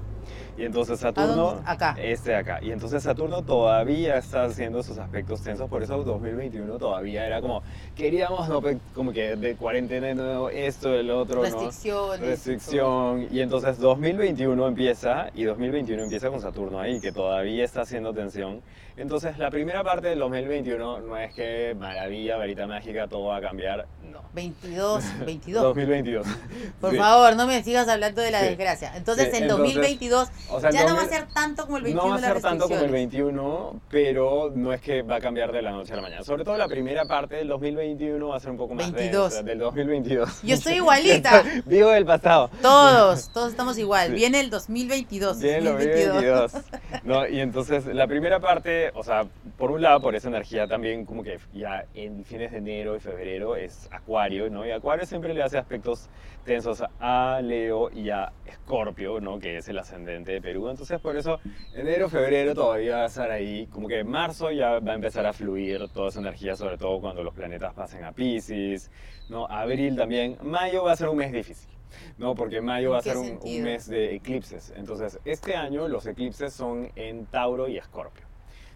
Y 0.58 0.66
entonces 0.66 1.00
Saturno? 1.00 1.62
Acá. 1.66 1.96
este 2.00 2.30
de 2.32 2.36
acá. 2.38 2.60
Y 2.62 2.72
entonces 2.72 3.02
Saturno 3.04 3.42
todavía 3.44 4.18
está 4.18 4.44
haciendo 4.46 4.84
sus 4.84 4.98
aspectos 5.00 5.42
tensos, 5.42 5.68
por 5.70 5.82
eso 5.82 6.04
2021 6.04 6.78
todavía 6.78 7.26
era 7.26 7.42
como, 7.42 7.64
queríamos 7.96 8.48
no, 8.50 8.62
pe- 8.62 8.78
como 8.94 9.12
que 9.12 9.36
de 9.36 9.56
cuarentena 9.56 10.14
nuevo, 10.14 10.50
esto, 10.50 10.94
el 10.94 11.10
otro, 11.10 11.38
¿no? 11.38 11.42
Restricciones. 11.44 12.20
restricción 12.22 13.28
y 13.32 13.40
entonces 13.42 13.80
2021 13.80 14.68
empieza 14.68 15.28
y 15.34 15.44
2021 15.44 16.04
empieza 16.04 16.30
con 16.30 16.40
Saturno 16.42 16.80
ahí 16.80 17.00
que 17.02 17.12
todavía 17.12 17.64
está 17.66 17.82
haciendo 17.82 18.14
tensión 18.14 18.62
entonces 18.96 19.40
la 19.40 19.50
primera 19.50 19.84
parte 19.84 20.10
del 20.10 20.20
2021 20.20 21.00
no 21.02 21.18
es 21.18 21.34
que 21.34 21.76
maravilla 21.80 22.38
varita 22.38 22.68
mágica 22.68 23.08
todo 23.08 23.26
va 23.26 23.38
a 23.38 23.42
cambiar 23.42 23.88
no 24.12 24.22
22, 24.34 25.04
22. 25.26 25.64
2022 25.64 26.28
Por 26.80 26.92
Sí. 26.92 26.98
favor, 26.98 27.36
no 27.36 27.48
me 27.48 27.64
sigas 27.64 27.88
hablando 27.88 28.22
de 28.22 28.30
la 28.32 28.42
Sí. 28.42 28.48
desgracia. 28.48 28.96
Entonces, 28.96 29.30
Sí, 29.32 29.38
en 29.38 29.44
entonces- 29.44 29.74
2022 29.76 30.28
2022 30.30 30.43
O 30.50 30.60
sea, 30.60 30.70
el 30.70 30.76
ya 30.76 30.86
no 30.86 30.96
va 30.96 31.02
a 31.02 31.06
2000 31.06 31.10
ser 31.20 31.28
tanto 31.34 31.66
como 31.66 31.78
el 31.78 31.84
21 31.84 32.04
No 32.04 32.10
va 32.10 32.16
a 32.16 32.34
ser 32.34 32.42
tanto 32.42 32.64
como 32.66 32.76
el 32.76 32.92
restricciones. 32.92 33.36
21, 33.36 33.82
pero 33.90 34.52
no 34.56 34.74
es 34.74 34.82
que 34.82 35.02
va 35.02 35.16
a 35.16 35.20
cambiar 35.20 35.52
de 35.52 35.62
la 35.62 35.72
noche 35.72 35.94
a 35.94 35.96
la 35.96 36.02
mañana. 36.02 36.24
Sobre 36.24 36.44
todo 36.44 36.58
la 36.58 36.68
primera 36.68 37.06
parte 37.06 37.36
del 37.36 37.48
2021 37.48 38.28
va 38.28 38.38
a 38.38 38.40
ser 38.40 38.52
un 38.52 38.58
poco 38.58 38.76
más 38.76 38.92
22. 38.92 39.32
densa, 39.32 39.44
del 39.44 39.60
2022. 39.60 40.42
Yo 40.44 40.56
estoy 40.56 40.74
igualita. 40.76 41.44
Vivo 41.66 41.90
del 41.90 42.06
pasado. 42.06 42.50
Todos, 42.62 43.30
todos 43.34 43.52
estamos 43.52 43.78
igual. 43.78 44.10
Sí. 44.10 44.16
Viene 44.16 44.40
el 44.40 44.50
2022. 44.50 45.40
Viene 45.40 45.58
el 45.58 45.64
2022. 45.66 46.52
2022. 46.52 47.04
¿no? 47.04 47.28
Y 47.28 47.40
entonces 47.40 47.86
la 47.88 48.08
primera 48.08 48.40
parte, 48.40 48.92
o 48.96 49.04
sea, 49.04 49.26
por 49.58 49.72
un 49.72 49.82
lado, 49.82 50.02
por 50.02 50.16
esa 50.16 50.30
energía 50.30 50.68
también 50.68 51.06
como 51.06 51.24
que 51.24 51.40
ya 51.54 51.86
en 51.94 52.24
fines 52.26 52.52
de 52.52 52.58
enero 52.58 52.96
y 52.96 53.00
febrero 53.00 53.56
es 53.56 53.88
Acuario, 53.92 54.50
¿no? 54.50 54.66
Y 54.66 54.72
Acuario 54.72 55.06
siempre 55.06 55.34
le 55.34 55.44
hace 55.44 55.58
aspectos 55.58 56.10
tensos 56.44 56.84
a 57.00 57.42
Leo 57.42 57.90
y 57.92 58.10
a 58.10 58.32
Escorpio, 58.46 59.20
¿no? 59.20 59.40
Que 59.40 59.58
es 59.58 59.68
el 59.68 59.78
ascendente 59.78 60.34
de 60.34 60.42
Perú. 60.42 60.70
Entonces 60.70 61.00
por 61.00 61.16
eso 61.18 61.40
enero, 61.74 62.10
febrero 62.10 62.54
todavía 62.54 62.98
va 62.98 63.04
a 63.04 63.08
estar 63.08 63.32
ahí. 63.32 63.68
Como 63.68 63.88
que 63.88 64.04
marzo 64.04 64.52
ya 64.52 64.80
va 64.80 64.92
a 64.92 64.96
empezar 64.96 65.26
a 65.26 65.34
fluir 65.34 65.88
toda 65.90 66.10
esa 66.10 66.20
energía, 66.20 66.56
sobre 66.56 66.78
todo 66.78 67.00
cuando 67.00 67.24
los 67.24 67.34
planetas 67.34 67.74
pasen 67.74 68.04
a 68.04 68.12
Pisces, 68.12 68.92
¿no? 69.30 69.48
Abril 69.48 69.96
también. 69.96 70.38
Mayo 70.42 70.84
va 70.84 70.94
a 70.94 70.96
ser 70.96 71.10
un 71.10 71.18
mes 71.18 71.32
difícil. 71.32 71.70
No, 72.18 72.34
porque 72.36 72.60
mayo 72.62 72.90
¿En 72.90 72.94
va 72.94 72.98
a 73.00 73.02
ser 73.02 73.18
un, 73.18 73.40
un 73.42 73.64
mes 73.64 73.88
de 73.88 74.16
eclipses. 74.16 74.74
Entonces, 74.76 75.20
este 75.26 75.56
año 75.56 75.88
los 75.88 76.06
eclipses 76.08 76.54
son 76.54 76.92
en 76.96 77.26
Tauro 77.28 77.68
y 77.68 77.78
Escorpio. 77.78 78.33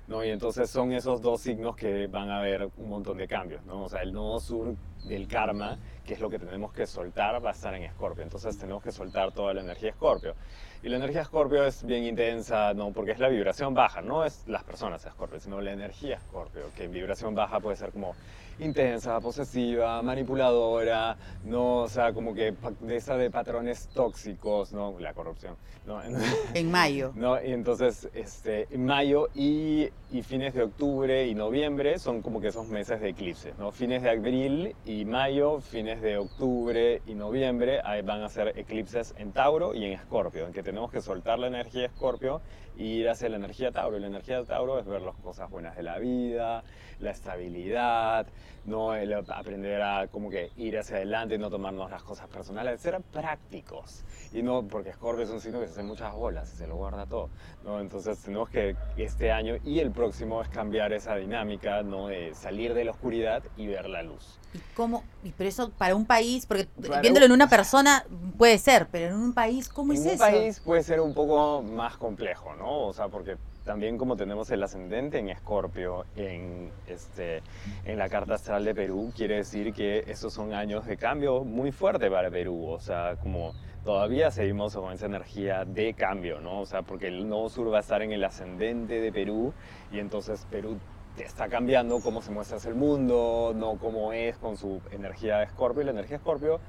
¿No? 0.07 0.23
Y 0.23 0.29
entonces 0.29 0.69
son 0.69 0.93
esos 0.93 1.21
dos 1.21 1.41
signos 1.41 1.75
que 1.75 2.07
van 2.07 2.29
a 2.29 2.39
haber 2.39 2.69
un 2.77 2.89
montón 2.89 3.17
de 3.17 3.27
cambios. 3.27 3.63
¿no? 3.65 3.83
O 3.83 3.89
sea, 3.89 4.01
el 4.01 4.13
nodo 4.13 4.39
sur 4.39 4.75
del 5.03 5.27
karma, 5.27 5.77
que 6.05 6.13
es 6.13 6.19
lo 6.19 6.29
que 6.29 6.39
tenemos 6.39 6.73
que 6.73 6.87
soltar, 6.87 7.43
va 7.43 7.49
a 7.49 7.53
estar 7.53 7.73
en 7.75 7.83
Escorpio. 7.83 8.23
Entonces 8.23 8.57
tenemos 8.57 8.81
que 8.81 8.91
soltar 8.91 9.31
toda 9.31 9.53
la 9.53 9.61
energía 9.61 9.89
Escorpio. 9.89 10.35
Y 10.83 10.89
la 10.89 10.97
energía 10.97 11.21
Escorpio 11.21 11.65
es 11.65 11.83
bien 11.85 12.03
intensa, 12.03 12.73
¿no? 12.73 12.91
porque 12.91 13.11
es 13.11 13.19
la 13.19 13.29
vibración 13.29 13.73
baja, 13.73 14.01
no 14.01 14.23
es 14.23 14.47
las 14.47 14.63
personas 14.63 15.05
Escorpio, 15.05 15.39
sino 15.39 15.59
la 15.59 15.71
energía 15.71 16.15
Escorpio, 16.15 16.63
que 16.75 16.85
en 16.85 16.91
vibración 16.91 17.35
baja 17.35 17.59
puede 17.59 17.75
ser 17.75 17.91
como 17.91 18.15
intensa, 18.59 19.19
posesiva, 19.19 20.01
manipuladora, 20.01 21.17
no, 21.45 21.79
o 21.79 21.89
sea, 21.89 22.13
como 22.13 22.33
que 22.33 22.53
de 22.81 22.95
esa 22.95 23.17
de 23.17 23.29
patrones 23.29 23.89
tóxicos, 23.93 24.73
¿no? 24.73 24.95
La 24.99 25.13
corrupción, 25.13 25.55
¿no? 25.85 26.01
En 26.53 26.71
mayo. 26.71 27.11
¿no? 27.15 27.41
Y 27.41 27.51
entonces, 27.51 28.09
este, 28.13 28.67
en 28.71 28.85
mayo 28.85 29.29
y, 29.35 29.89
y 30.11 30.21
fines 30.23 30.53
de 30.53 30.63
octubre 30.63 31.27
y 31.27 31.35
noviembre 31.35 31.99
son 31.99 32.21
como 32.21 32.41
que 32.41 32.47
esos 32.47 32.67
meses 32.67 32.99
de 33.01 33.09
eclipses, 33.09 33.57
¿no? 33.57 33.71
Fines 33.71 34.03
de 34.03 34.09
abril 34.09 34.75
y 34.85 35.05
mayo, 35.05 35.59
fines 35.59 36.01
de 36.01 36.17
octubre 36.17 37.01
y 37.05 37.13
noviembre 37.13 37.81
ahí 37.83 38.01
van 38.01 38.23
a 38.23 38.29
ser 38.29 38.57
eclipses 38.57 39.13
en 39.17 39.31
Tauro 39.31 39.73
y 39.73 39.85
en 39.85 39.93
Escorpio, 39.93 40.47
en 40.47 40.53
que 40.53 40.63
tenemos 40.63 40.91
que 40.91 41.01
soltar 41.01 41.39
la 41.39 41.47
energía 41.47 41.81
de 41.81 41.87
Escorpio 41.87 42.41
y 42.77 42.83
ir 43.01 43.09
hacia 43.09 43.29
la 43.29 43.37
energía 43.37 43.71
Tauro. 43.71 43.97
La 43.99 44.07
energía 44.07 44.43
Tauro 44.43 44.79
es 44.79 44.85
ver 44.85 45.01
las 45.01 45.15
cosas 45.17 45.49
buenas 45.49 45.75
de 45.75 45.83
la 45.83 45.97
vida, 45.99 46.63
la 46.99 47.11
estabilidad, 47.11 48.27
no 48.65 48.93
el 48.95 49.13
aprender 49.13 49.81
a 49.81 50.07
como 50.07 50.29
que 50.29 50.51
ir 50.57 50.77
hacia 50.77 50.97
adelante 50.97 51.35
y 51.35 51.37
no 51.37 51.49
tomarnos 51.49 51.89
las 51.89 52.03
cosas 52.03 52.27
personales, 52.27 52.81
ser 52.81 52.99
prácticos. 53.01 54.03
Y 54.33 54.41
no, 54.43 54.63
porque 54.67 54.91
Scorpio 54.93 55.23
es 55.23 55.29
un 55.29 55.39
signo 55.39 55.59
que 55.59 55.67
se 55.67 55.73
hace 55.73 55.83
muchas 55.83 56.13
bolas 56.13 56.51
y 56.53 56.57
se 56.57 56.67
lo 56.67 56.75
guarda 56.75 57.05
todo. 57.05 57.29
¿no? 57.63 57.79
Entonces 57.79 58.19
tenemos 58.21 58.49
que 58.49 58.75
este 58.97 59.31
año 59.31 59.55
y 59.63 59.79
el 59.79 59.91
próximo 59.91 60.41
es 60.41 60.49
cambiar 60.49 60.91
esa 60.93 61.15
dinámica, 61.15 61.81
¿no? 61.83 62.07
De 62.07 62.33
salir 62.35 62.73
de 62.73 62.83
la 62.83 62.91
oscuridad 62.91 63.41
y 63.55 63.67
ver 63.67 63.87
la 63.89 64.03
luz. 64.03 64.37
¿Y 64.53 64.59
cómo? 64.75 65.03
Y 65.23 65.31
pero 65.31 65.49
eso 65.49 65.69
para 65.71 65.95
un 65.95 66.05
país, 66.05 66.45
porque 66.45 66.67
Para 66.87 67.01
viéndolo 67.01 67.25
en 67.25 67.31
un- 67.31 67.37
una 67.37 67.49
persona 67.49 68.05
puede 68.37 68.57
ser, 68.57 68.87
pero 68.91 69.07
en 69.07 69.15
un 69.15 69.33
país, 69.33 69.67
¿cómo 69.69 69.91
en 69.93 69.99
es 69.99 70.05
un 70.05 70.11
eso? 70.11 70.23
país 70.23 70.59
puede 70.61 70.83
ser 70.83 70.99
un 71.01 71.13
poco 71.13 71.61
más 71.63 71.97
complejo, 71.97 72.55
¿no? 72.55 72.66
O 72.69 72.93
sea, 72.93 73.07
porque 73.07 73.37
también 73.63 73.97
como 73.97 74.15
tenemos 74.15 74.49
el 74.51 74.63
ascendente 74.63 75.19
en 75.19 75.29
Escorpio 75.29 76.05
en, 76.15 76.71
este, 76.87 77.41
en 77.85 77.97
la 77.97 78.09
carta 78.09 78.35
astral 78.35 78.63
de 78.63 78.73
Perú, 78.73 79.11
quiere 79.15 79.35
decir 79.35 79.73
que 79.73 80.05
estos 80.07 80.33
son 80.33 80.53
años 80.53 80.85
de 80.85 80.97
cambio 80.97 81.43
muy 81.43 81.71
fuerte 81.71 82.09
para 82.09 82.31
Perú. 82.31 82.67
O 82.67 82.79
sea, 82.79 83.17
como 83.21 83.53
todavía 83.83 84.31
seguimos 84.31 84.75
con 84.75 84.93
esa 84.93 85.05
energía 85.05 85.65
de 85.65 85.93
cambio, 85.93 86.39
¿no? 86.39 86.61
O 86.61 86.65
sea, 86.65 86.81
porque 86.81 87.07
el 87.07 87.27
nodo 87.27 87.49
sur 87.49 87.71
va 87.71 87.77
a 87.77 87.81
estar 87.81 88.01
en 88.01 88.11
el 88.11 88.23
ascendente 88.23 89.01
de 89.01 89.11
Perú 89.11 89.53
y 89.91 89.99
entonces 89.99 90.45
Perú 90.49 90.77
está 91.17 91.47
cambiando 91.49 91.99
cómo 91.99 92.21
se 92.21 92.31
muestra 92.31 92.57
el 92.69 92.75
mundo, 92.75 93.53
no 93.55 93.77
cómo 93.77 94.13
es 94.13 94.37
con 94.37 94.57
su 94.57 94.81
energía 94.91 95.37
de 95.37 95.45
Escorpio. 95.45 95.81
Y 95.81 95.85
la 95.85 95.91
energía 95.91 96.17
Escorpio 96.17 96.59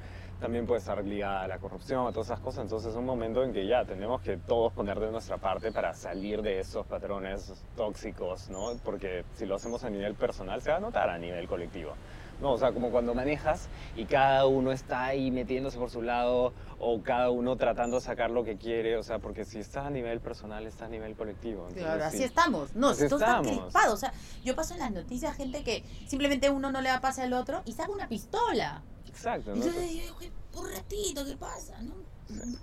también 0.41 0.67
puede 0.67 0.81
estar 0.81 1.03
ligada 1.05 1.43
a 1.43 1.49
la 1.49 1.59
corrupción, 1.59 2.07
a 2.07 2.11
todas 2.13 2.29
esas 2.29 2.41
cosas. 2.41 2.63
Entonces 2.63 2.91
es 2.91 2.97
un 2.97 3.05
momento 3.07 3.43
en 3.43 3.53
que 3.53 3.67
ya 3.67 3.85
tenemos 3.85 4.21
que 4.23 4.37
todos 4.37 4.73
poner 4.73 4.99
de 5.01 5.11
nuestra 5.11 5.37
parte 5.39 5.73
para 5.73 5.95
salir 5.95 6.43
de 6.43 6.61
esos 6.61 6.87
patrones 6.87 7.53
tóxicos, 7.77 8.49
¿no? 8.51 8.73
Porque 8.85 9.25
si 9.35 9.47
lo 9.47 9.57
hacemos 9.57 9.85
a 9.85 9.91
nivel 9.91 10.15
personal, 10.15 10.63
se 10.63 10.71
va 10.71 10.77
a 10.77 10.81
notar 10.81 11.11
a 11.11 11.19
nivel 11.19 11.49
colectivo. 11.49 11.93
No, 12.41 12.53
o 12.53 12.57
sea, 12.59 12.71
como 12.71 12.91
cuando 12.93 13.15
manejas 13.15 13.69
y 13.97 14.05
cada 14.05 14.47
uno 14.47 14.71
está 14.71 15.07
ahí 15.07 15.33
metiéndose 15.33 15.77
por 15.77 15.91
su 15.91 16.03
lado 16.03 16.53
o 16.79 17.03
cada 17.03 17.31
uno 17.31 17.57
tratando 17.57 17.97
de 17.97 18.01
sacar 18.03 18.31
lo 18.31 18.45
que 18.45 18.57
quiere, 18.57 18.97
o 18.97 19.03
sea, 19.03 19.19
porque 19.19 19.45
si 19.45 19.59
estás 19.59 19.87
a 19.87 19.91
nivel 19.91 20.21
personal, 20.21 20.65
estás 20.65 20.87
a 20.87 20.89
nivel 20.89 21.17
colectivo. 21.17 21.63
Entonces, 21.63 21.83
Claro, 21.83 22.05
así 22.05 22.19
sí. 22.19 22.23
estamos. 22.23 22.77
No, 22.77 22.91
Así 22.91 23.07
estamos. 23.07 23.49
crispado. 23.49 23.93
O 23.93 23.97
sea, 23.97 24.13
yo 24.45 24.55
paso 24.55 24.75
en 24.75 24.81
las 24.81 24.93
noticias 24.93 25.37
gente 25.37 25.65
que 25.65 25.83
simplemente 26.07 26.49
uno 26.49 26.71
no 26.71 26.81
le 26.81 26.91
da 26.91 27.01
pase 27.01 27.23
al 27.23 27.33
otro 27.33 27.63
y 27.65 27.73
saca 27.73 27.91
una 27.91 28.07
pistola. 28.09 28.83
Exacto, 29.09 29.51
¿no? 29.51 29.57
entonces 29.57 29.93
yo 29.95 30.01
digo, 30.03 30.15
"Güey, 30.17 30.33
un 30.57 30.73
ratito, 30.73 31.25
¿qué 31.25 31.37
pasa? 31.37 31.81
¿No? 31.83 31.95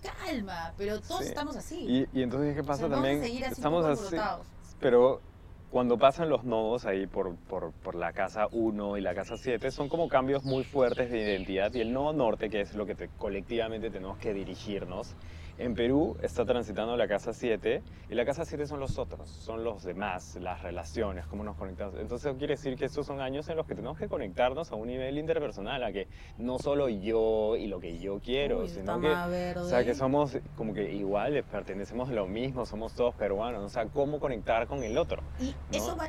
Calma, 0.01 0.73
pero 0.77 0.99
todos 1.01 1.21
Sí. 1.23 1.29
estamos 1.29 1.55
así. 1.55 1.85
Y, 2.13 2.19
y 2.19 2.23
entonces, 2.23 2.53
¿qué 2.55 2.61
O 2.61 2.65
pasa 2.65 2.81
sea, 2.87 2.89
también? 2.89 3.21
así 3.23 3.43
Estamos 3.43 3.85
así, 3.85 4.15
pero 4.79 5.21
cuando 5.69 5.97
pasan 5.97 6.29
los 6.29 6.43
nodos 6.43 6.85
ahí 6.85 7.07
por, 7.07 7.35
por, 7.35 7.73
por 7.73 7.95
la 7.95 8.13
casa 8.13 8.47
1 8.51 8.97
y 8.97 9.01
la 9.01 9.15
casa 9.15 9.37
7, 9.37 9.71
son 9.71 9.89
como 9.89 10.07
cambios 10.07 10.43
muy 10.43 10.63
fuertes 10.63 11.09
de 11.09 11.19
identidad. 11.21 11.73
Y 11.73 11.81
el 11.81 11.91
nodo 11.93 12.13
norte, 12.13 12.49
que 12.49 12.61
es 12.61 12.75
lo 12.75 12.85
que 12.85 12.95
te- 12.95 13.09
colectivamente 13.17 13.89
tenemos 13.89 14.17
que 14.19 14.33
dirigirnos, 14.33 15.15
en 15.57 15.73
Perú 15.73 16.17
está 16.21 16.45
transitando 16.45 16.97
la 16.97 17.07
casa 17.07 17.33
7 17.33 17.81
y 18.09 18.15
la 18.15 18.25
casa 18.25 18.43
7 18.45 18.67
son 18.67 18.79
los 18.79 18.97
otros, 18.97 19.29
son 19.29 19.63
los 19.63 19.83
demás, 19.83 20.35
las 20.41 20.61
relaciones, 20.61 21.25
cómo 21.27 21.43
nos 21.43 21.55
conectamos. 21.55 21.95
Entonces 21.99 22.27
eso 22.29 22.37
quiere 22.37 22.55
decir 22.55 22.75
que 22.77 22.85
estos 22.85 23.05
son 23.05 23.21
años 23.21 23.47
en 23.49 23.55
los 23.57 23.65
que 23.65 23.73
tenemos 23.75 23.97
que 23.97 24.07
conectarnos 24.07 24.71
a 24.71 24.75
un 24.75 24.87
nivel 24.87 25.17
interpersonal, 25.17 25.83
a 25.83 25.91
que 25.91 26.07
no 26.37 26.59
solo 26.59 26.89
yo 26.89 27.55
y 27.55 27.67
lo 27.67 27.79
que 27.79 27.99
yo 27.99 28.19
quiero, 28.19 28.59
Uy, 28.59 28.69
sino 28.69 28.99
que 28.99 29.07
verde. 29.07 29.59
o 29.61 29.65
sea, 29.69 29.83
que 29.85 29.93
somos 29.95 30.37
como 30.57 30.73
que 30.73 30.91
iguales, 30.93 31.43
pertenecemos 31.49 32.09
a 32.09 32.13
lo 32.13 32.27
mismo, 32.27 32.65
somos 32.65 32.93
todos 32.93 33.15
peruanos. 33.15 33.63
O 33.63 33.69
sea, 33.69 33.85
cómo 33.85 34.19
conectar 34.19 34.67
con 34.67 34.83
el 34.83 34.97
otro. 34.97 35.21
¿Y 35.39 35.55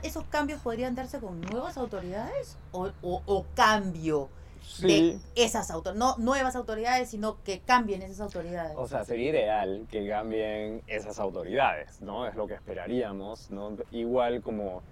esos 0.02 0.24
cambios 0.24 0.60
podrían 0.60 0.94
darse 0.94 1.20
con 1.20 1.40
nuevas 1.40 1.76
autoridades 1.76 2.58
o, 2.72 2.90
o- 3.02 3.22
o 3.26 3.46
cambio 3.54 4.28
Sí. 4.66 5.20
de 5.34 5.44
esas 5.44 5.70
autoridades? 5.70 5.98
No 5.98 6.16
nuevas 6.18 6.56
autoridades, 6.56 7.08
sino 7.10 7.42
que 7.42 7.60
cambien 7.60 8.02
esas 8.02 8.20
autoridades. 8.20 8.74
O 8.76 8.86
sea, 8.86 9.04
sería 9.04 9.30
ideal 9.30 9.86
que 9.90 10.08
cambien 10.08 10.82
esas 10.86 11.18
autoridades, 11.18 12.00
¿no? 12.00 12.26
Es 12.26 12.34
lo 12.34 12.46
que 12.46 12.54
esperaríamos, 12.54 13.50
¿no? 13.50 13.76
Igual 13.92 14.42
como 14.42 14.82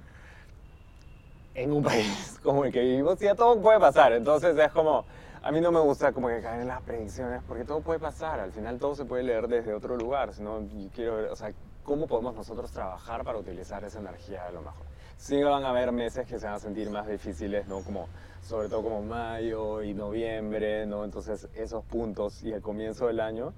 en 1.55 1.73
un 1.73 1.83
país 1.83 2.39
como 2.43 2.65
el 2.65 2.73
que 2.73 2.81
vivimos, 2.81 3.19
ya 3.19 3.35
todo 3.35 3.61
puede 3.61 3.81
pasar. 3.81 4.13
Entonces 4.13 4.57
es 4.57 4.73
como, 4.73 5.05
a 5.43 5.53
mí 5.53 5.61
no 5.61 5.71
me 5.73 5.81
gusta 5.81 6.13
como 6.13 6.29
que 6.29 6.41
caer 6.41 6.63
en 6.63 6.69
las 6.69 6.83
predicciones, 6.83 7.43
porque 7.47 7.65
todo 7.65 7.81
puede 7.81 7.99
pasar. 7.99 8.41
Al 8.41 8.53
final 8.53 8.79
todo 8.79 8.95
se 8.95 9.05
puede 9.05 9.23
leer 9.23 9.49
desde 9.49 9.75
otro 9.75 9.97
lugar. 9.97 10.33
Sino, 10.33 10.61
yo 10.63 10.89
quiero 10.95 11.17
ver, 11.17 11.27
o 11.27 11.37
sea, 11.37 11.53
cómo 11.85 12.07
podemos 12.07 12.35
nosotros 12.35 12.71
trabajar 12.73 13.25
para 13.25 13.39
utilizar 13.39 13.85
esa 13.85 14.01
energía 14.01 14.47
a 14.47 14.51
lo 14.51 14.63
mejor. 14.63 14.87
Sí 15.17 15.43
van 15.43 15.65
a 15.65 15.71
haber 15.71 15.93
meses 15.93 16.27
que 16.27 16.39
se 16.39 16.47
van 16.47 16.57
a 16.57 16.59
sentir 16.59 16.91
más 16.91 17.07
difíciles, 17.07 17.69
¿no? 17.69 17.81
Como, 17.81 18.09
sobre 18.45 18.69
todo 18.69 18.83
como 18.83 19.03
mayo 19.03 19.83
y 19.83 19.95
noviembre, 19.95 20.87
¿no? 20.87 21.05
Entonces 21.05 21.49
esos 21.55 21.85
puntos 21.85 22.43
y 22.43 22.53
el 22.53 22.61
comienzo 22.63 23.07
del 23.07 23.21
año. 23.21 23.53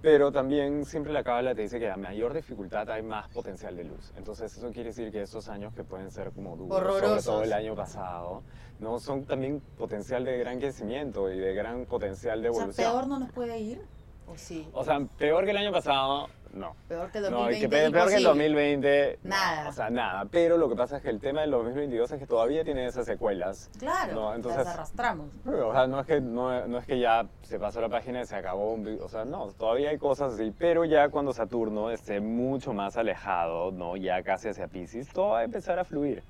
Pero 0.00 0.30
también 0.30 0.84
siempre 0.84 1.12
la 1.12 1.24
cábala 1.24 1.56
te 1.56 1.62
dice 1.62 1.80
que 1.80 1.90
a 1.90 1.96
mayor 1.96 2.32
dificultad 2.32 2.88
hay 2.88 3.02
más 3.02 3.28
potencial 3.30 3.76
de 3.76 3.82
luz. 3.82 4.12
Entonces 4.16 4.56
eso 4.56 4.70
quiere 4.70 4.90
decir 4.90 5.10
que 5.10 5.22
estos 5.22 5.48
años 5.48 5.74
que 5.74 5.82
pueden 5.82 6.12
ser 6.12 6.30
como 6.30 6.56
duros, 6.56 6.78
sobre 6.78 6.94
Horrorosos. 6.94 7.24
todo 7.24 7.42
el 7.42 7.52
año 7.52 7.74
pasado, 7.74 8.44
¿no? 8.78 9.00
son 9.00 9.24
también 9.24 9.60
potencial 9.76 10.24
de 10.24 10.38
gran 10.38 10.60
crecimiento 10.60 11.32
y 11.32 11.38
de 11.38 11.52
gran 11.52 11.84
potencial 11.86 12.40
de 12.40 12.48
o 12.48 12.52
sea, 12.52 12.62
evolución. 12.62 12.92
peor 12.92 13.06
no 13.08 13.18
nos 13.18 13.32
puede 13.32 13.58
ir. 13.58 13.82
¿O 14.28 14.36
sí? 14.36 14.68
O 14.72 14.84
sea, 14.84 15.00
peor 15.18 15.44
que 15.46 15.50
el 15.50 15.56
año 15.56 15.72
pasado, 15.72 16.28
no. 16.52 16.74
Peor 16.88 17.10
que 17.10 17.18
el 17.18 17.24
No, 17.24 17.30
2020. 17.30 17.60
que 17.60 17.68
pe- 17.68 17.90
peor 17.90 18.08
que 18.08 18.14
el 18.16 18.20
imposible. 18.22 18.28
2020, 18.28 19.18
no, 19.22 19.30
Nada. 19.30 19.68
o 19.68 19.72
sea, 19.72 19.90
nada. 19.90 20.24
Pero 20.30 20.56
lo 20.56 20.68
que 20.68 20.76
pasa 20.76 20.96
es 20.96 21.02
que 21.02 21.10
el 21.10 21.20
tema 21.20 21.40
del 21.42 21.50
2022 21.50 22.10
es 22.12 22.18
que 22.18 22.26
todavía 22.26 22.64
tiene 22.64 22.86
esas 22.86 23.06
secuelas. 23.06 23.70
Claro, 23.78 24.12
No, 24.14 24.34
entonces- 24.34 24.64
las 24.64 24.74
arrastramos. 24.74 25.28
O 25.46 25.72
sea, 25.72 25.86
no 25.86 26.00
es, 26.00 26.06
que, 26.06 26.20
no, 26.20 26.66
no 26.66 26.78
es 26.78 26.86
que 26.86 26.98
ya 26.98 27.26
se 27.42 27.58
pasó 27.58 27.80
la 27.80 27.88
página 27.88 28.20
y 28.22 28.26
se 28.26 28.36
acabó. 28.36 28.78
O 29.02 29.08
sea, 29.08 29.24
no, 29.24 29.48
todavía 29.52 29.90
hay 29.90 29.98
cosas 29.98 30.34
así. 30.34 30.52
Pero 30.58 30.84
ya 30.84 31.08
cuando 31.08 31.32
Saturno 31.32 31.90
esté 31.90 32.20
mucho 32.20 32.72
más 32.72 32.96
alejado, 32.96 33.70
¿no? 33.72 33.96
Ya 33.96 34.22
casi 34.22 34.48
hacia 34.48 34.66
Pisces, 34.68 35.08
todo 35.12 35.28
va 35.30 35.40
a 35.40 35.44
empezar 35.44 35.78
a 35.78 35.84
fluir. 35.84 36.22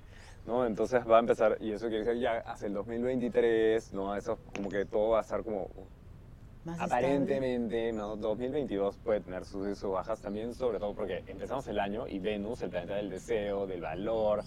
¿no? 0.47 0.65
Entonces 0.65 1.03
va 1.07 1.17
a 1.19 1.21
empezar, 1.21 1.59
y 1.61 1.73
eso 1.73 1.89
quiere 1.89 2.05
decir 2.07 2.23
ya 2.23 2.39
hacia 2.39 2.69
el 2.69 2.73
2023, 2.73 3.93
¿no? 3.93 4.17
Eso 4.17 4.39
como 4.57 4.71
que 4.71 4.87
todo 4.87 5.11
va 5.11 5.19
a 5.19 5.21
estar 5.21 5.43
como 5.43 5.69
Más 6.69 6.81
Aparentemente, 6.81 7.93
no, 7.95 8.17
2022 8.17 8.99
puede 8.99 9.21
tener 9.21 9.47
sus 9.47 9.69
y 9.69 9.75
sus 9.75 9.91
bajas 9.91 10.21
también, 10.21 10.55
sobre 10.55 10.79
todo 10.79 10.93
porque 10.93 11.25
empezamos 11.27 11.67
el 11.69 11.81
año 11.81 12.07
y 12.07 12.19
Venus, 12.19 12.61
el 12.61 12.69
planeta 12.69 12.97
del 12.97 13.09
deseo, 13.09 13.67
del 13.67 13.81
valor, 13.81 14.43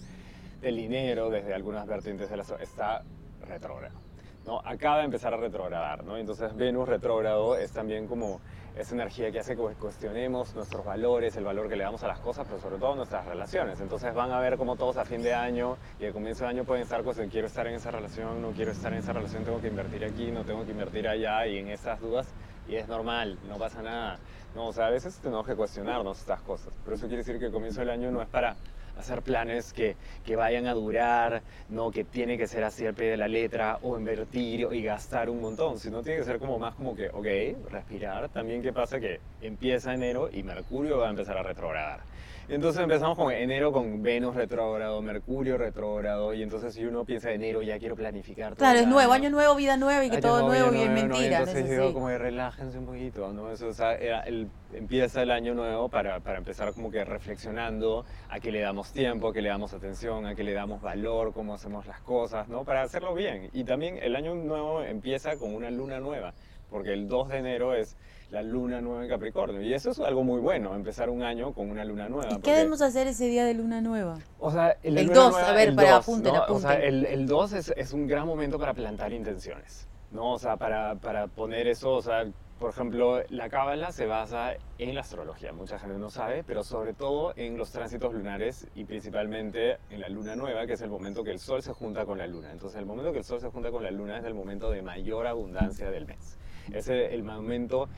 del 0.60 0.76
dinero, 0.76 1.30
desde 1.30 1.52
algunas 1.52 1.84
vertientes 1.84 2.30
de 2.30 2.36
la 2.36 2.44
está 2.60 3.02
retrógrado. 3.48 3.98
¿no? 4.46 4.60
Acaba 4.64 4.98
de 4.98 5.06
empezar 5.06 5.34
a 5.34 5.36
retrogradar, 5.36 6.04
¿no? 6.04 6.16
Entonces 6.16 6.54
Venus 6.54 6.88
retrógrado 6.88 7.56
es 7.56 7.72
también 7.72 8.06
como 8.06 8.40
esa 8.76 8.94
energía 8.94 9.30
que 9.30 9.40
hace 9.40 9.54
que 9.54 9.62
cuestionemos 9.74 10.54
nuestros 10.54 10.84
valores, 10.84 11.36
el 11.36 11.44
valor 11.44 11.68
que 11.68 11.76
le 11.76 11.84
damos 11.84 12.02
a 12.02 12.08
las 12.08 12.20
cosas, 12.20 12.46
pero 12.48 12.60
sobre 12.60 12.78
todo 12.78 12.96
nuestras 12.96 13.26
relaciones. 13.26 13.80
Entonces 13.80 14.14
van 14.14 14.32
a 14.32 14.40
ver 14.40 14.56
como 14.56 14.76
todos 14.76 14.96
a 14.96 15.04
fin 15.04 15.22
de 15.22 15.34
año 15.34 15.76
y 16.00 16.06
al 16.06 16.12
comienzo 16.12 16.44
de 16.44 16.50
año 16.50 16.64
pueden 16.64 16.82
estar 16.82 17.02
cosas, 17.02 17.28
quiero 17.30 17.46
estar 17.46 17.66
en 17.66 17.74
esa 17.74 17.90
relación, 17.90 18.40
no 18.40 18.50
quiero 18.52 18.72
estar 18.72 18.92
en 18.92 19.00
esa 19.00 19.12
relación, 19.12 19.44
tengo 19.44 19.60
que 19.60 19.68
invertir 19.68 20.04
aquí, 20.04 20.30
no 20.30 20.44
tengo 20.44 20.64
que 20.64 20.72
invertir 20.72 21.06
allá 21.06 21.46
y 21.46 21.58
en 21.58 21.68
esas 21.68 22.00
dudas 22.00 22.26
y 22.68 22.76
es 22.76 22.88
normal, 22.88 23.38
no 23.48 23.58
pasa 23.58 23.82
nada. 23.82 24.18
No, 24.54 24.68
o 24.68 24.72
sea, 24.72 24.86
a 24.86 24.90
veces 24.90 25.18
tenemos 25.18 25.46
que 25.46 25.54
cuestionarnos 25.54 26.18
estas 26.18 26.40
cosas, 26.42 26.72
pero 26.84 26.96
eso 26.96 27.06
quiere 27.06 27.22
decir 27.22 27.38
que 27.38 27.46
el 27.46 27.52
comienzo 27.52 27.80
del 27.80 27.90
año 27.90 28.10
no 28.10 28.22
es 28.22 28.28
para 28.28 28.56
hacer 28.98 29.22
planes 29.22 29.72
que, 29.72 29.96
que 30.24 30.36
vayan 30.36 30.66
a 30.66 30.74
durar, 30.74 31.42
no 31.68 31.90
que 31.90 32.04
tiene 32.04 32.36
que 32.38 32.46
ser 32.46 32.64
así 32.64 32.86
al 32.86 32.94
pie 32.94 33.10
de 33.10 33.16
la 33.16 33.28
letra 33.28 33.78
o 33.82 33.98
invertir 33.98 34.68
y 34.70 34.82
gastar 34.82 35.30
un 35.30 35.40
montón, 35.40 35.78
sino 35.78 36.02
tiene 36.02 36.18
que 36.18 36.24
ser 36.24 36.38
como 36.38 36.58
más 36.58 36.74
como 36.74 36.94
que, 36.94 37.08
ok, 37.08 37.70
respirar. 37.70 38.28
También 38.28 38.62
qué 38.62 38.72
pasa 38.72 39.00
que 39.00 39.20
empieza 39.40 39.94
enero 39.94 40.28
y 40.32 40.42
Mercurio 40.42 40.98
va 40.98 41.06
a 41.08 41.10
empezar 41.10 41.36
a 41.36 41.42
retrogradar. 41.42 42.00
Entonces 42.48 42.82
empezamos 42.82 43.16
con 43.16 43.32
enero 43.32 43.72
con 43.72 44.02
Venus 44.02 44.34
retrógrado, 44.34 45.00
Mercurio 45.00 45.56
retrógrado 45.56 46.34
y 46.34 46.42
entonces 46.42 46.74
si 46.74 46.84
uno 46.84 47.04
piensa 47.04 47.30
enero 47.32 47.62
ya 47.62 47.78
quiero 47.78 47.96
planificar. 47.96 48.50
todo 48.50 48.58
Claro, 48.58 48.80
es 48.80 48.86
nuevo, 48.86 49.12
año. 49.12 49.30
nuevo, 49.30 49.54
vida 49.54 49.76
nueva 49.76 50.04
y 50.04 50.10
que 50.10 50.16
Año 50.16 50.22
todo 50.22 50.48
nuevo, 50.48 50.70
nuevo 50.70 50.74
y 50.76 50.86
es 50.86 50.90
mentira. 50.90 51.38
no 51.38 51.44
Entonces 51.44 51.64
es 51.64 51.70
digo 51.70 51.84
así. 51.84 51.92
como 51.94 52.08
relájense 52.08 52.78
un 52.78 52.86
poquito, 52.86 53.32
¿no? 53.32 53.50
Eso, 53.50 53.68
o 53.68 53.72
sea, 53.72 53.94
el- 53.94 54.48
empieza 54.74 55.22
el 55.22 55.30
año 55.30 55.54
nuevo 55.54 55.88
para, 55.88 56.20
para 56.20 56.38
empezar 56.38 56.72
como 56.72 56.90
que 56.90 57.04
reflexionando 57.04 58.04
a 58.28 58.40
qué 58.40 58.50
le 58.50 58.60
damos 58.60 58.92
tiempo, 58.92 59.28
a 59.28 59.32
qué 59.32 59.42
le 59.42 59.48
damos 59.48 59.72
atención, 59.72 60.26
a 60.26 60.34
qué 60.34 60.42
le 60.44 60.52
damos 60.52 60.82
valor, 60.82 61.32
cómo 61.32 61.54
hacemos 61.54 61.86
las 61.86 62.00
cosas, 62.00 62.48
¿no? 62.48 62.64
Para 62.64 62.82
hacerlo 62.82 63.14
bien. 63.14 63.50
Y 63.52 63.64
también 63.64 63.98
el 64.02 64.16
año 64.16 64.34
nuevo 64.34 64.82
empieza 64.82 65.36
con 65.36 65.54
una 65.54 65.70
luna 65.70 66.00
nueva, 66.00 66.32
porque 66.72 66.92
el 66.92 67.06
2 67.06 67.28
de 67.28 67.38
enero 67.38 67.74
es 67.74 67.96
la 68.30 68.42
luna 68.42 68.80
nueva 68.80 69.04
en 69.04 69.10
Capricornio. 69.10 69.60
Y 69.62 69.74
eso 69.74 69.90
es 69.90 70.00
algo 70.00 70.24
muy 70.24 70.40
bueno, 70.40 70.74
empezar 70.74 71.10
un 71.10 71.22
año 71.22 71.52
con 71.52 71.70
una 71.70 71.84
luna 71.84 72.08
nueva. 72.08 72.28
¿Y 72.30 72.34
porque- 72.34 72.50
qué 72.50 72.56
debemos 72.56 72.80
hacer 72.82 73.06
ese 73.06 73.26
día 73.26 73.44
de 73.44 73.54
luna 73.54 73.80
nueva? 73.80 74.18
o 74.40 74.50
sea, 74.50 74.76
el, 74.82 74.98
El 74.98 75.06
luna 75.06 75.18
2, 75.20 75.32
nueva, 75.32 75.48
a 75.50 75.52
ver, 75.52 75.74
para 75.76 75.90
2, 75.92 75.98
apunten, 76.00 76.32
¿no? 76.34 76.42
O 76.48 76.58
sea, 76.58 76.70
apunten. 76.70 76.88
el, 76.88 77.06
el 77.06 77.26
2 77.26 77.52
es, 77.52 77.74
es 77.76 77.92
un 77.92 78.06
gran 78.08 78.26
momento 78.26 78.58
para 78.58 78.72
plantar 78.74 79.12
intenciones, 79.12 79.86
¿no? 80.10 80.32
O 80.32 80.38
sea, 80.38 80.56
para, 80.56 80.94
para 80.96 81.26
poner 81.28 81.66
eso, 81.68 81.92
o 81.92 82.02
sea, 82.02 82.26
por 82.58 82.70
ejemplo, 82.70 83.20
la 83.28 83.48
cábala 83.50 83.90
se 83.90 84.06
basa 84.06 84.52
en 84.78 84.94
la 84.94 85.00
astrología, 85.00 85.52
mucha 85.52 85.80
gente 85.80 85.98
no 85.98 86.10
sabe, 86.10 86.44
pero 86.44 86.62
sobre 86.62 86.92
todo 86.94 87.32
en 87.36 87.58
los 87.58 87.72
tránsitos 87.72 88.14
lunares 88.14 88.68
y 88.76 88.84
principalmente 88.84 89.78
en 89.90 90.00
la 90.00 90.08
luna 90.08 90.36
nueva, 90.36 90.64
que 90.66 90.74
es 90.74 90.80
el 90.80 90.88
momento 90.88 91.24
que 91.24 91.32
el 91.32 91.40
sol 91.40 91.60
se 91.62 91.72
junta 91.72 92.06
con 92.06 92.18
la 92.18 92.26
luna. 92.28 92.52
Entonces, 92.52 92.78
el 92.78 92.86
momento 92.86 93.10
que 93.12 93.18
el 93.18 93.24
sol 93.24 93.40
se 93.40 93.48
junta 93.48 93.72
con 93.72 93.82
la 93.82 93.90
luna 93.90 94.16
es 94.18 94.24
el 94.24 94.34
momento 94.34 94.70
de 94.70 94.80
mayor 94.80 95.26
abundancia 95.26 95.90
del 95.90 96.06
mes. 96.06 96.38
Es 96.72 96.88
el, 96.88 97.22
momento 97.22 97.88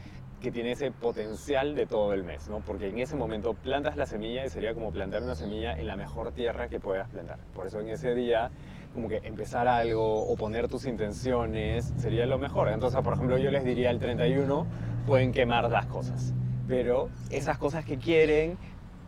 que 0.40 0.50
tiene 0.50 0.72
ese 0.72 0.90
potencial 0.90 1.74
de 1.74 1.86
todo 1.86 2.12
el 2.12 2.22
mes, 2.22 2.48
¿no? 2.48 2.60
Porque 2.60 2.88
en 2.88 2.98
ese 2.98 3.16
momento 3.16 3.54
plantas 3.54 3.96
la 3.96 4.06
semilla 4.06 4.44
y 4.44 4.50
sería 4.50 4.74
como 4.74 4.90
plantar 4.92 5.22
una 5.22 5.34
semilla 5.34 5.78
en 5.78 5.86
la 5.86 5.96
mejor 5.96 6.32
tierra 6.32 6.68
que 6.68 6.80
puedas 6.80 7.08
plantar. 7.08 7.38
Por 7.54 7.66
eso 7.66 7.80
en 7.80 7.88
ese 7.88 8.14
día, 8.14 8.50
como 8.92 9.08
que 9.08 9.22
empezar 9.24 9.68
algo 9.68 10.24
o 10.24 10.36
poner 10.36 10.68
tus 10.68 10.86
intenciones 10.86 11.94
sería 11.96 12.26
lo 12.26 12.38
mejor. 12.38 12.68
Entonces, 12.68 13.00
por 13.00 13.14
ejemplo, 13.14 13.38
yo 13.38 13.50
les 13.50 13.64
diría 13.64 13.90
el 13.90 13.98
31 13.98 14.66
pueden 15.06 15.32
quemar 15.32 15.70
las 15.70 15.86
cosas, 15.86 16.34
pero 16.66 17.10
esas 17.30 17.58
cosas 17.58 17.84
que 17.84 17.98
quieren, 17.98 18.56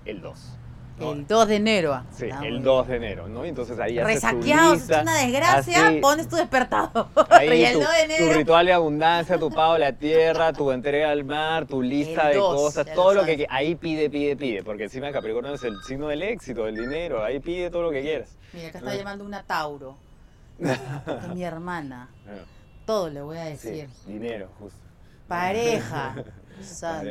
el 0.05 0.21
2. 0.21 0.59
¿No? 0.99 1.13
El 1.13 1.27
2 1.27 1.49
de 1.49 1.57
enero. 1.57 1.95
ah. 1.95 2.05
Sí, 2.11 2.29
Ah, 2.33 2.41
el 2.45 2.55
muy 2.55 2.63
2 2.63 2.89
de 2.89 2.97
enero, 2.97 3.29
¿no? 3.29 3.45
Entonces 3.45 3.79
ahí 3.79 3.99
tu 3.99 4.05
Resaqueados, 4.05 4.89
es 4.91 5.03
una 5.03 5.17
desgracia, 5.19 5.87
así, 5.89 6.01
pones 6.01 6.29
tu 6.29 6.37
despertador. 6.37 7.09
Ahí 7.31 7.49
y 7.61 7.65
el 7.65 7.73
tu, 7.75 7.81
2 7.81 7.89
de 7.89 8.07
tu 8.17 8.23
enero. 8.23 8.39
ritual 8.39 8.67
de 8.67 8.73
abundancia, 8.73 9.39
tu 9.39 9.51
pago 9.51 9.75
a 9.75 9.79
la 9.79 9.93
tierra, 9.93 10.53
tu 10.53 10.71
entrega 10.71 11.11
al 11.11 11.25
mar, 11.25 11.67
tu 11.67 11.83
lista 11.83 12.29
de 12.29 12.39
cosas, 12.39 12.87
todo 12.95 13.13
lo 13.15 13.21
que 13.25 13.33
sabes. 13.33 13.47
qui- 13.47 13.51
ahí 13.51 13.75
pide, 13.75 14.09
pide, 14.09 14.37
pide, 14.37 14.63
porque 14.65 14.85
encima 14.85 15.13
Capricornio 15.13 15.55
es 15.55 15.63
el 15.65 15.77
signo 15.83 16.09
del 16.09 16.23
éxito, 16.23 16.65
del 16.65 16.77
dinero, 16.77 17.23
ahí 17.23 17.41
pide 17.41 17.69
todo 17.71 17.83
lo 17.83 17.91
que 17.91 18.01
quieras. 18.03 18.37
Mira, 18.53 18.69
acá 18.69 18.79
está 18.79 18.95
llamando 18.95 19.25
una 19.25 19.43
Tauro. 19.43 19.97
que 20.59 20.73
es 20.73 21.29
mi 21.35 21.45
hermana. 21.45 22.09
Bueno, 22.25 22.41
Todo 22.87 23.11
le 23.11 23.21
voy 23.21 23.37
a 23.37 23.45
sí, 23.57 23.69
decir. 23.69 23.89
dinero, 24.07 24.49
justo. 24.59 24.81
Pareja. 25.29 26.15
Santo. 26.63 27.11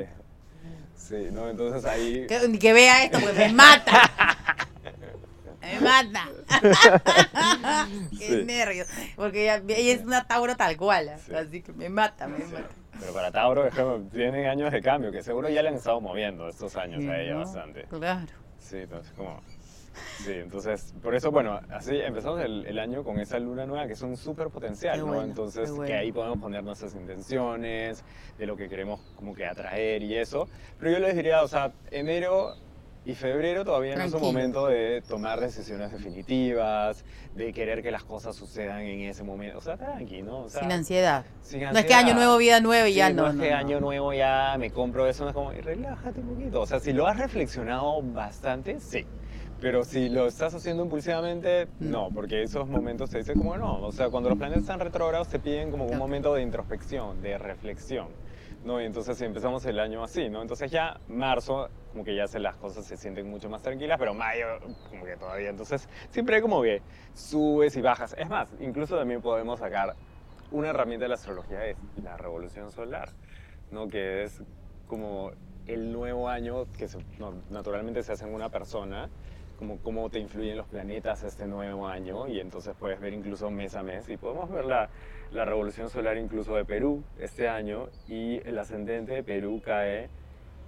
Sí, 0.95 1.29
¿no? 1.31 1.49
Entonces 1.49 1.85
ahí... 1.85 2.25
Que, 2.27 2.47
ni 2.47 2.57
que 2.57 2.73
vea 2.73 3.03
esto, 3.03 3.19
pues 3.19 3.35
me 3.37 3.51
mata. 3.53 4.09
Me 5.61 5.79
mata. 5.81 6.29
Qué 8.17 8.25
Sí. 8.39 8.43
nervios. 8.45 8.87
Porque 9.15 9.43
ella, 9.43 9.61
ella 9.67 9.93
es 9.93 10.01
una 10.03 10.25
Tauro 10.27 10.55
tal 10.55 10.77
cual. 10.77 11.11
Sí. 11.25 11.33
Así 11.33 11.61
que 11.61 11.73
me 11.73 11.89
mata, 11.89 12.27
me 12.27 12.37
Sí, 12.37 12.43
mata. 12.53 12.69
Pero 12.99 13.13
para 13.13 13.31
Tauro 13.31 13.65
es 13.67 13.73
como, 13.75 13.99
tienen 14.09 14.45
años 14.47 14.71
de 14.71 14.81
cambio, 14.81 15.11
que 15.11 15.21
seguro 15.21 15.49
ya 15.49 15.61
le 15.61 15.69
han 15.69 15.75
estado 15.75 15.99
moviendo 16.01 16.47
estos 16.47 16.75
años 16.77 17.03
a 17.05 17.19
ella 17.19 17.33
¿no? 17.33 17.39
bastante. 17.39 17.83
Claro. 17.89 18.27
Sí, 18.59 18.77
entonces 18.77 19.11
como... 19.17 19.41
Sí, 20.23 20.31
entonces, 20.33 20.93
por 21.01 21.15
eso, 21.15 21.31
bueno, 21.31 21.59
así 21.71 21.95
empezamos 21.97 22.41
el, 22.41 22.65
el 22.65 22.79
año 22.79 23.03
con 23.03 23.19
esa 23.19 23.39
luna 23.39 23.65
nueva 23.65 23.87
que 23.87 23.93
es 23.93 24.01
un 24.01 24.17
súper 24.17 24.49
potencial, 24.49 24.99
¿no? 24.99 25.07
bueno, 25.07 25.23
entonces, 25.23 25.69
bueno. 25.71 25.85
que 25.85 25.93
ahí 25.93 26.11
podemos 26.11 26.37
poner 26.39 26.63
nuestras 26.63 26.93
intenciones, 26.95 28.03
de 28.37 28.45
lo 28.45 28.55
que 28.57 28.67
queremos 28.69 28.99
como 29.15 29.33
que 29.33 29.45
atraer 29.45 30.03
y 30.03 30.15
eso. 30.17 30.47
Pero 30.79 30.91
yo 30.91 30.99
les 30.99 31.15
diría, 31.15 31.41
o 31.43 31.47
sea, 31.47 31.71
enero 31.91 32.55
y 33.07 33.13
febrero 33.13 33.63
todavía 33.63 33.95
no 33.95 34.01
es 34.01 34.05
un 34.05 34.11
Tranquilo. 34.13 34.33
momento 34.33 34.67
de 34.67 35.03
tomar 35.07 35.39
decisiones 35.39 35.91
definitivas, 35.91 37.05
de 37.35 37.53
querer 37.53 37.83
que 37.83 37.91
las 37.91 38.03
cosas 38.03 38.35
sucedan 38.35 38.79
en 38.81 39.01
ese 39.01 39.23
momento. 39.23 39.59
O 39.59 39.61
sea, 39.61 39.77
tranqui, 39.77 40.23
¿no? 40.23 40.39
O 40.45 40.49
sea, 40.49 40.61
Sin 40.61 40.71
ansiedad. 40.71 41.23
sin 41.43 41.61
No 41.61 41.69
es 41.77 41.85
que 41.85 41.93
año 41.93 41.99
ansiedad. 41.99 42.15
nuevo, 42.15 42.37
vida 42.39 42.59
nueva 42.61 42.87
y 42.89 42.93
Sí, 42.93 42.97
ya 42.97 43.11
no, 43.11 43.23
no. 43.23 43.27
es 43.29 43.35
no, 43.35 43.43
que 43.43 43.51
no. 43.51 43.57
año 43.57 43.79
nuevo 43.79 44.11
ya 44.13 44.55
me 44.57 44.71
compro 44.71 45.05
eso, 45.07 45.23
no 45.23 45.29
es 45.29 45.35
como, 45.35 45.53
"Y 45.53 45.61
relájate 45.61 46.19
un 46.19 46.29
poquito. 46.35 46.61
O 46.61 46.65
sea, 46.65 46.79
si 46.79 46.93
lo 46.93 47.05
has 47.05 47.17
reflexionado 47.19 48.01
bastante, 48.01 48.79
sí. 48.79 49.05
Pero 49.59 49.83
si 49.85 50.09
lo 50.09 50.27
estás 50.27 50.53
haciendo 50.53 50.83
impulsivamente, 50.83 51.67
Mm. 51.79 51.89
no, 51.89 52.09
porque 52.13 52.43
esos 52.43 52.67
momentos 52.67 53.09
te 53.09 53.19
dicen 53.19 53.37
como 53.37 53.57
no. 53.57 53.81
O 53.81 53.91
sea, 53.91 54.09
cuando 54.09 54.29
los 54.29 54.37
planetas 54.37 54.63
están 54.63 54.79
retrógrados 54.79 55.29
te 55.29 55.39
piden 55.39 55.71
como 55.71 55.85
un 55.85 55.97
momento 55.97 56.33
de 56.33 56.41
introspección, 56.41 57.21
de 57.21 57.37
reflexión. 57.37 58.09
¿no? 58.63 58.81
Y 58.81 58.85
entonces 58.85 59.17
si 59.17 59.25
empezamos 59.25 59.63
el 59.65 59.79
año 59.79 60.03
así, 60.03 60.27
¿no? 60.27 60.41
Entonces 60.41 60.71
ya 60.71 60.99
marzo, 61.05 61.69
como 61.91 62.03
que 62.03 62.15
ya 62.15 62.27
se, 62.27 62.39
las 62.39 62.57
cosas 62.57 62.83
se 62.85 62.97
sienten 62.97 63.29
mucho 63.29 63.47
más 63.47 63.61
tranquilas, 63.61 63.97
pero 63.99 64.13
mayo, 64.15 64.47
como 64.89 65.05
que 65.05 65.15
todavía. 65.17 65.49
Entonces 65.49 65.87
siempre 66.09 66.41
como 66.41 66.63
que 66.63 66.81
subes 67.13 67.75
y 67.77 67.81
bajas. 67.81 68.15
Es 68.17 68.27
más, 68.27 68.49
incluso 68.59 68.97
también 68.97 69.21
podemos 69.21 69.59
sacar 69.59 69.95
una 70.49 70.69
herramienta 70.69 71.05
de 71.05 71.09
la 71.09 71.15
astrología, 71.15 71.63
es 71.67 71.77
la 72.01 72.17
revolución 72.17 72.71
solar, 72.71 73.09
¿no? 73.69 73.87
Que 73.87 74.23
es 74.23 74.41
como 74.87 75.31
el 75.67 75.91
nuevo 75.91 76.27
año 76.27 76.65
que 76.71 76.87
se- 76.87 77.05
no, 77.19 77.43
naturalmente 77.49 78.01
se 78.03 78.13
hace 78.13 78.25
en 78.25 78.33
una 78.33 78.49
persona, 78.49 79.09
como 79.57 79.79
cómo 79.81 80.09
te 80.09 80.19
influyen 80.19 80.57
los 80.57 80.67
planetas 80.67 81.23
este 81.23 81.47
nuevo 81.47 81.87
año 81.87 82.27
y 82.27 82.39
entonces 82.39 82.75
puedes 82.77 82.99
ver 82.99 83.13
incluso 83.13 83.49
mes 83.49 83.75
a 83.75 83.83
mes 83.83 84.09
y 84.09 84.17
podemos 84.17 84.49
ver 84.49 84.65
la, 84.65 84.89
la 85.31 85.45
revolución 85.45 85.89
solar 85.89 86.17
incluso 86.17 86.55
de 86.55 86.65
Perú 86.65 87.03
este 87.19 87.47
año 87.47 87.89
y 88.07 88.41
el 88.47 88.57
ascendente 88.59 89.13
de 89.13 89.23
Perú 89.23 89.61
cae 89.63 90.09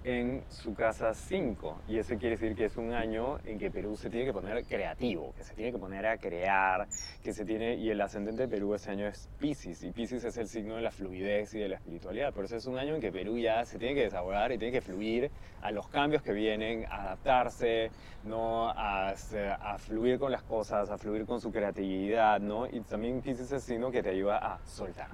en 0.08 0.42
su 0.48 0.74
casa 0.74 1.12
5 1.12 1.82
y 1.86 1.98
eso 1.98 2.16
quiere 2.16 2.36
decir 2.36 2.54
que 2.54 2.64
es 2.64 2.76
un 2.78 2.94
año 2.94 3.38
en 3.44 3.58
que 3.58 3.70
Perú 3.70 3.94
se 3.94 4.08
tiene 4.08 4.24
que 4.24 4.32
poner 4.32 4.64
creativo, 4.64 5.34
que 5.36 5.44
se 5.44 5.54
tiene 5.54 5.72
que 5.72 5.78
poner 5.78 6.06
a 6.06 6.16
crear, 6.16 6.88
que 7.22 7.34
se 7.34 7.44
tiene 7.44 7.74
y 7.74 7.90
el 7.90 8.00
ascendente 8.00 8.42
de 8.42 8.48
Perú 8.48 8.74
este 8.74 8.90
año 8.90 9.06
es 9.06 9.28
Pisces 9.38 9.82
y 9.84 9.90
Pisces 9.90 10.24
es 10.24 10.36
el 10.38 10.48
signo 10.48 10.76
de 10.76 10.82
la 10.82 10.90
fluidez 10.90 11.52
y 11.54 11.58
de 11.58 11.68
la 11.68 11.76
espiritualidad, 11.76 12.32
por 12.32 12.46
eso 12.46 12.56
es 12.56 12.66
un 12.66 12.78
año 12.78 12.94
en 12.94 13.02
que 13.02 13.12
Perú 13.12 13.38
ya 13.38 13.64
se 13.66 13.78
tiene 13.78 13.94
que 13.94 14.04
desahogar 14.04 14.50
y 14.50 14.58
tiene 14.58 14.72
que 14.72 14.80
fluir 14.80 15.30
a 15.60 15.70
los 15.70 15.88
cambios 15.88 16.22
que 16.22 16.32
vienen, 16.32 16.86
a 16.86 17.02
adaptarse, 17.02 17.90
no 18.24 18.70
a, 18.70 19.10
a 19.10 19.78
fluir 19.78 20.18
con 20.18 20.32
las 20.32 20.42
cosas, 20.42 20.88
a 20.88 20.96
fluir 20.96 21.26
con 21.26 21.40
su 21.40 21.52
creatividad, 21.52 22.40
¿no? 22.40 22.66
Y 22.66 22.80
también 22.80 23.20
Pisces 23.20 23.46
es 23.46 23.52
el 23.52 23.60
signo 23.60 23.90
que 23.90 24.02
te 24.02 24.10
ayuda 24.10 24.38
a 24.38 24.58
soltar. 24.64 25.08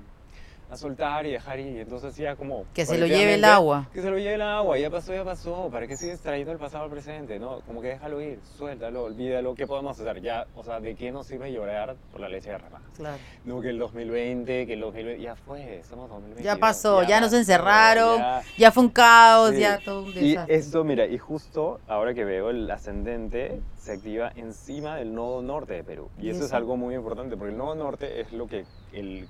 A 0.70 0.76
soltar 0.76 1.24
y 1.26 1.32
dejar. 1.32 1.60
Y 1.60 1.78
entonces 1.80 2.16
ya 2.16 2.34
como... 2.36 2.64
Que 2.74 2.84
se 2.86 2.98
lo 2.98 3.06
lleve 3.06 3.34
el 3.34 3.44
agua. 3.44 3.88
Que 3.92 4.00
se 4.02 4.10
lo 4.10 4.16
lleve 4.18 4.34
el 4.34 4.42
agua. 4.42 4.78
Ya 4.78 4.90
pasó, 4.90 5.12
ya 5.14 5.24
pasó. 5.24 5.68
¿Para 5.70 5.86
qué 5.86 5.96
sigues 5.96 6.20
trayendo 6.20 6.52
el 6.52 6.58
pasado 6.58 6.84
al 6.84 6.90
presente? 6.90 7.38
No, 7.38 7.60
como 7.60 7.80
que 7.80 7.88
déjalo 7.88 8.20
ir. 8.20 8.40
Suéltalo, 8.56 9.04
olvídalo. 9.04 9.54
¿Qué 9.54 9.66
podemos 9.66 10.00
hacer? 10.00 10.20
Ya, 10.22 10.46
o 10.56 10.64
sea, 10.64 10.80
¿de 10.80 10.94
qué 10.96 11.12
nos 11.12 11.26
sirve 11.26 11.52
llorar 11.52 11.96
por 12.10 12.20
la 12.20 12.28
leche 12.28 12.50
derramada? 12.50 12.84
Claro. 12.96 13.18
No, 13.44 13.60
que 13.60 13.68
el 13.70 13.78
2020, 13.78 14.66
que 14.66 14.72
el 14.72 14.80
2020... 14.80 15.22
Ya 15.22 15.36
fue, 15.36 15.78
estamos 15.78 16.08
2020. 16.08 16.42
Ya 16.42 16.56
pasó, 16.56 17.02
ya, 17.02 17.20
nos 17.20 17.28
pasó, 17.28 17.36
encerraron, 17.38 18.18
ya- 18.18 18.42
ya 18.58 18.72
fue 18.72 18.82
un 18.84 18.88
caos, 18.90 19.50
Sí. 19.50 19.60
ya 19.60 19.78
todo 19.84 20.02
un 20.02 20.10
y 20.10 20.30
desastre. 20.30 20.54
esto, 20.56 20.82
mira, 20.84 21.06
y 21.06 21.18
justo 21.18 21.80
ahora 21.86 22.14
que 22.14 22.24
veo 22.24 22.50
el 22.50 22.70
ascendente 22.70 23.60
se 23.84 23.92
activa 23.92 24.32
encima 24.34 24.96
del 24.96 25.14
nodo 25.14 25.42
norte 25.42 25.74
de 25.74 25.84
Perú. 25.84 26.08
Y, 26.18 26.26
¿Y 26.26 26.30
eso, 26.30 26.46
es 26.46 26.54
algo 26.54 26.74
muy 26.78 26.94
importante, 26.94 27.36
porque 27.36 27.52
el 27.52 27.58
nodo 27.58 27.74
norte 27.74 28.22
es 28.22 28.32
lo 28.32 28.46
que 28.46 28.64
el, 28.94 29.28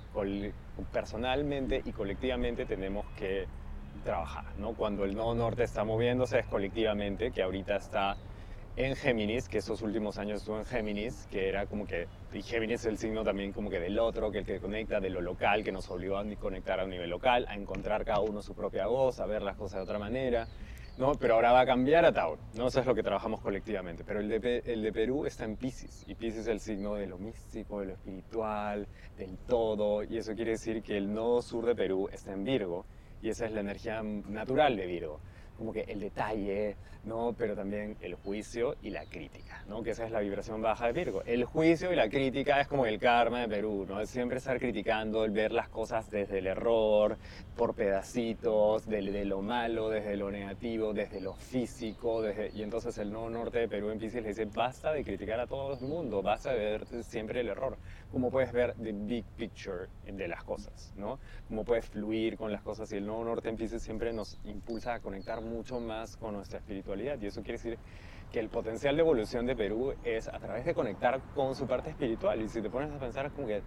personalmente 0.93 1.83
y 1.85 1.91
colectivamente 1.91 2.65
tenemos 2.65 3.05
que 3.19 3.47
trabajar, 4.05 4.45
¿no? 4.59 4.75
Cuando 4.75 5.05
el 5.05 5.17
nodo 5.17 5.35
norte 5.35 5.65
está 5.65 5.83
moviéndose 5.83 6.39
es 6.39 6.47
colectivamente, 6.47 7.33
que 7.33 7.43
ahorita 7.43 7.75
está 7.75 8.17
en 8.77 8.95
Géminis, 8.95 9.49
que 9.49 9.59
esos 9.59 9.83
últimos 9.83 10.19
años 10.19 10.39
estuvo 10.39 10.59
en 10.59 10.65
Géminis, 10.65 11.27
que 11.33 11.49
era 11.49 11.67
como 11.67 11.85
que, 11.85 12.07
y 12.33 12.43
Géminis 12.43 12.81
es 12.81 12.87
el 12.87 12.99
signo 12.99 13.25
también 13.25 13.53
como 13.53 13.71
que 13.71 13.81
del 13.81 13.99
otro, 13.99 14.31
que 14.31 14.39
el 14.39 14.47
que 14.47 14.61
conecta 14.61 15.01
de 15.01 15.11
lo 15.11 15.21
local, 15.21 15.65
que 15.65 15.73
nos 15.73 15.91
obligó 15.91 16.17
a 16.17 16.25
conectar 16.37 16.79
a 16.79 16.85
un 16.85 16.91
nivel 16.91 17.11
local, 17.11 17.45
a 17.49 17.57
encontrar 17.57 18.05
cada 18.05 18.21
uno 18.21 18.41
su 18.41 18.55
propia 18.55 18.87
voz, 18.87 19.19
a 19.19 19.27
ver 19.27 19.43
las 19.43 19.57
cosas 19.57 19.79
de 19.79 19.83
otra 19.83 19.99
manera, 19.99 20.47
¿no? 20.99 21.13
Pero 21.15 21.35
ahora 21.35 21.53
va 21.53 21.61
a 21.61 21.67
cambiar 21.67 22.05
a 22.05 22.13
Tauro, 22.13 22.41
¿no? 22.55 22.69
Eso 22.69 22.81
es 22.81 22.87
lo 22.87 22.95
que 22.95 23.03
trabajamos 23.03 23.41
colectivamente, 23.41 24.05
pero 24.05 24.21
el 24.21 24.29
de, 24.29 24.63
el 24.67 24.83
de 24.83 24.93
Perú 24.93 25.27
está 25.27 25.45
en 25.45 25.57
Pisces, 25.57 26.05
y 26.07 26.15
Pisces 26.15 26.43
es 26.43 26.49
el 26.49 26.61
signo 26.61 26.95
de 26.95 27.07
lo 27.07 27.19
místico, 27.19 27.81
de 27.81 27.87
lo 27.87 27.93
espiritual, 27.93 28.87
del 29.17 29.37
todo, 29.47 30.03
y 30.03 30.19
eso 30.19 30.35
quiere 30.35 30.53
decir 30.53 30.83
que 30.83 30.97
el 30.97 31.13
nodo 31.13 31.43
sur 31.43 31.67
de 31.67 31.75
Perú 31.75 32.09
está 32.13 32.33
en 32.33 32.45
Virgo, 32.45 32.85
y 33.23 33.31
esa 33.31 33.47
es 33.47 33.53
la 33.53 33.61
energía 33.61 34.03
natural 34.03 34.77
de 34.77 34.87
Virgo 34.87 35.21
como 35.57 35.73
que 35.73 35.83
el 35.83 36.01
detalle, 36.01 36.77
¿no? 37.05 37.35
Pero 37.37 37.55
también 37.55 37.97
el 38.01 38.15
juicio 38.15 38.77
y 38.83 38.91
la 38.91 39.05
crítica, 39.05 39.63
¿no? 39.69 39.83
Que 39.83 39.91
esa 39.91 40.05
es 40.05 40.11
la 40.11 40.21
vibración 40.21 40.63
baja 40.63 40.87
de 40.87 40.93
Virgo. 40.93 41.23
El 41.27 41.45
juicio 41.45 41.93
y 41.93 41.97
la 41.97 42.09
crítica 42.09 42.61
es 42.61 42.69
como 42.69 42.87
el 42.87 42.99
karma 42.99 43.41
de 43.41 43.49
Perú, 43.49 43.87
¿no? 43.89 44.01
Es 44.01 44.11
siempre 44.11 44.39
estar 44.39 44.59
criticando, 44.59 45.25
el 45.25 45.31
ver 45.31 45.53
las 45.53 45.69
cosas 45.69 46.11
desde 46.11 46.39
el 46.39 46.47
error, 46.47 47.17
por 47.57 47.75
pedacitos, 47.75 48.87
de, 48.87 49.03
de 49.03 49.25
lo 49.25 49.43
malo, 49.43 49.91
desde 49.91 50.17
lo 50.17 50.31
negativo, 50.31 50.93
desde 50.93 51.21
lo 51.21 51.35
físico, 51.35 52.23
desde... 52.23 52.51
y 52.55 52.63
entonces 52.63 52.97
el 52.99 53.13
nuevo 53.13 53.31
norte 53.31 53.59
de 53.59 53.69
Perú 53.69 53.91
en 53.91 53.99
Pisces 53.99 54.23
le 54.23 54.29
dice, 54.29 54.47
basta 54.47 54.93
de 54.93 55.05
criticar 55.05 55.41
a 55.41 55.47
todo 55.47 55.75
el 55.75 55.81
mundo, 55.81 56.23
basta 56.23 56.53
de 56.53 56.59
ver 56.59 56.87
siempre 57.05 57.41
el 57.41 57.49
error. 57.49 57.77
Como 58.11 58.31
puedes 58.31 58.53
ver 58.53 58.75
the 58.75 58.93
big 58.93 59.25
picture 59.37 59.89
de 60.07 60.29
las 60.29 60.45
cosas, 60.45 60.93
¿no? 60.97 61.19
Cómo 61.49 61.65
puedes 61.65 61.87
fluir 61.87 62.37
con 62.37 62.53
las 62.53 62.63
cosas 62.63 62.91
y 62.93 62.97
el 62.97 63.07
nuevo 63.07 63.25
norte 63.25 63.49
en 63.49 63.57
Pisces 63.57 63.83
siempre 63.83 64.13
nos 64.13 64.39
impulsa 64.45 64.95
a 64.95 65.01
conectar 65.01 65.41
mucho 65.45 65.81
más 65.81 66.17
con 66.17 66.35
nuestra 66.35 66.59
espiritualidad. 66.59 67.19
Y 67.21 67.27
eso 67.27 67.43
quiere 67.43 67.59
decir 67.59 67.79
que 68.33 68.41
el 68.41 68.49
potencial 68.49 68.97
de 68.97 69.03
evolución 69.03 69.47
de 69.47 69.55
Perú 69.55 69.95
es 70.05 70.29
a 70.29 70.39
través 70.39 70.65
de 70.65 70.75
conectar 70.75 71.21
con 71.35 71.55
su 71.55 71.67
parte 71.67 71.91
espiritual. 71.91 72.43
Y 72.43 72.49
si 72.49 72.61
te 72.61 72.71
pones 72.71 72.91
a 72.93 72.99
pensar, 72.99 73.31
como 73.31 73.47
que 73.47 73.63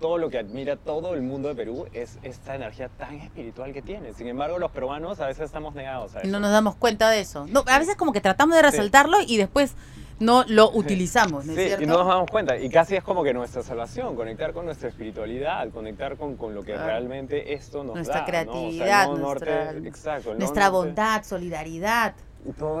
todo 0.00 0.18
lo 0.18 0.28
que 0.28 0.38
admira 0.38 0.76
todo 0.76 1.14
el 1.14 1.22
mundo 1.22 1.48
de 1.48 1.54
Perú 1.54 1.86
es 1.92 2.18
esta 2.22 2.54
energía 2.54 2.88
tan 2.88 3.14
espiritual 3.20 3.72
que 3.72 3.80
tiene. 3.80 4.12
Sin 4.12 4.26
embargo, 4.26 4.58
los 4.58 4.70
peruanos 4.72 5.20
a 5.20 5.28
veces 5.28 5.44
estamos 5.44 5.74
negados 5.74 6.14
a 6.16 6.20
eso. 6.20 6.28
No 6.28 6.40
nos 6.40 6.50
damos 6.50 6.74
cuenta 6.74 7.08
de 7.08 7.20
eso. 7.20 7.46
No, 7.46 7.64
a 7.66 7.78
veces 7.78 7.96
como 7.96 8.12
que 8.12 8.20
tratamos 8.20 8.56
de 8.56 8.62
resaltarlo 8.62 9.18
y 9.26 9.36
después 9.36 9.74
no 10.18 10.44
lo 10.48 10.70
utilizamos, 10.70 11.46
¿no 11.46 11.52
es 11.52 11.76
sí, 11.76 11.82
y 11.82 11.86
no 11.86 11.98
nos 11.98 12.06
damos 12.06 12.30
cuenta. 12.30 12.56
Y 12.56 12.68
casi 12.68 12.96
es 12.96 13.04
como 13.04 13.22
que 13.24 13.32
nuestra 13.32 13.62
salvación, 13.62 14.14
conectar 14.14 14.52
con 14.52 14.66
nuestra 14.66 14.88
espiritualidad, 14.88 15.68
conectar 15.70 16.16
con, 16.16 16.36
con 16.36 16.54
lo 16.54 16.62
que 16.62 16.76
realmente 16.76 17.54
esto 17.54 17.84
nos 17.84 17.96
nuestra 17.96 18.20
da. 18.20 18.24
Creatividad, 18.26 19.08
nuestra 19.08 19.46
creatividad, 19.46 19.86
exacto, 19.86 20.34
nuestra 20.34 20.70
bondad, 20.70 21.22
solidaridad. 21.24 22.14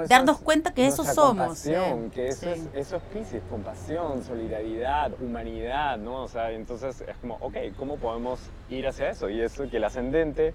Darnos 0.08 0.38
cuenta 0.38 0.74
que 0.74 0.86
eso 0.86 1.04
somos. 1.04 1.62
que 1.62 2.26
eso, 2.26 2.50
es, 2.50 2.68
eso 2.74 2.96
es 2.96 3.02
Pisces, 3.14 3.42
compasión, 3.48 4.24
solidaridad, 4.24 5.12
humanidad, 5.20 5.98
¿no? 5.98 6.24
O 6.24 6.28
sea, 6.28 6.50
entonces 6.50 7.00
es 7.02 7.16
como, 7.18 7.36
ok, 7.36 7.56
¿cómo 7.76 7.96
podemos 7.96 8.40
ir 8.70 8.88
hacia 8.88 9.10
eso? 9.10 9.30
Y 9.30 9.40
eso 9.40 9.68
que 9.70 9.76
el 9.76 9.84
ascendente 9.84 10.52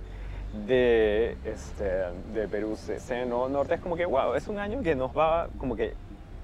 de, 0.65 1.37
este, 1.45 1.85
de 2.33 2.47
Perú, 2.49 2.77
Seno 2.97 3.47
Norte, 3.47 3.75
es 3.75 3.81
como 3.81 3.95
que, 3.95 4.05
wow, 4.05 4.33
es 4.33 4.47
un 4.49 4.59
año 4.59 4.81
que 4.81 4.95
nos 4.95 5.15
va 5.17 5.47
como 5.57 5.75
que 5.75 5.93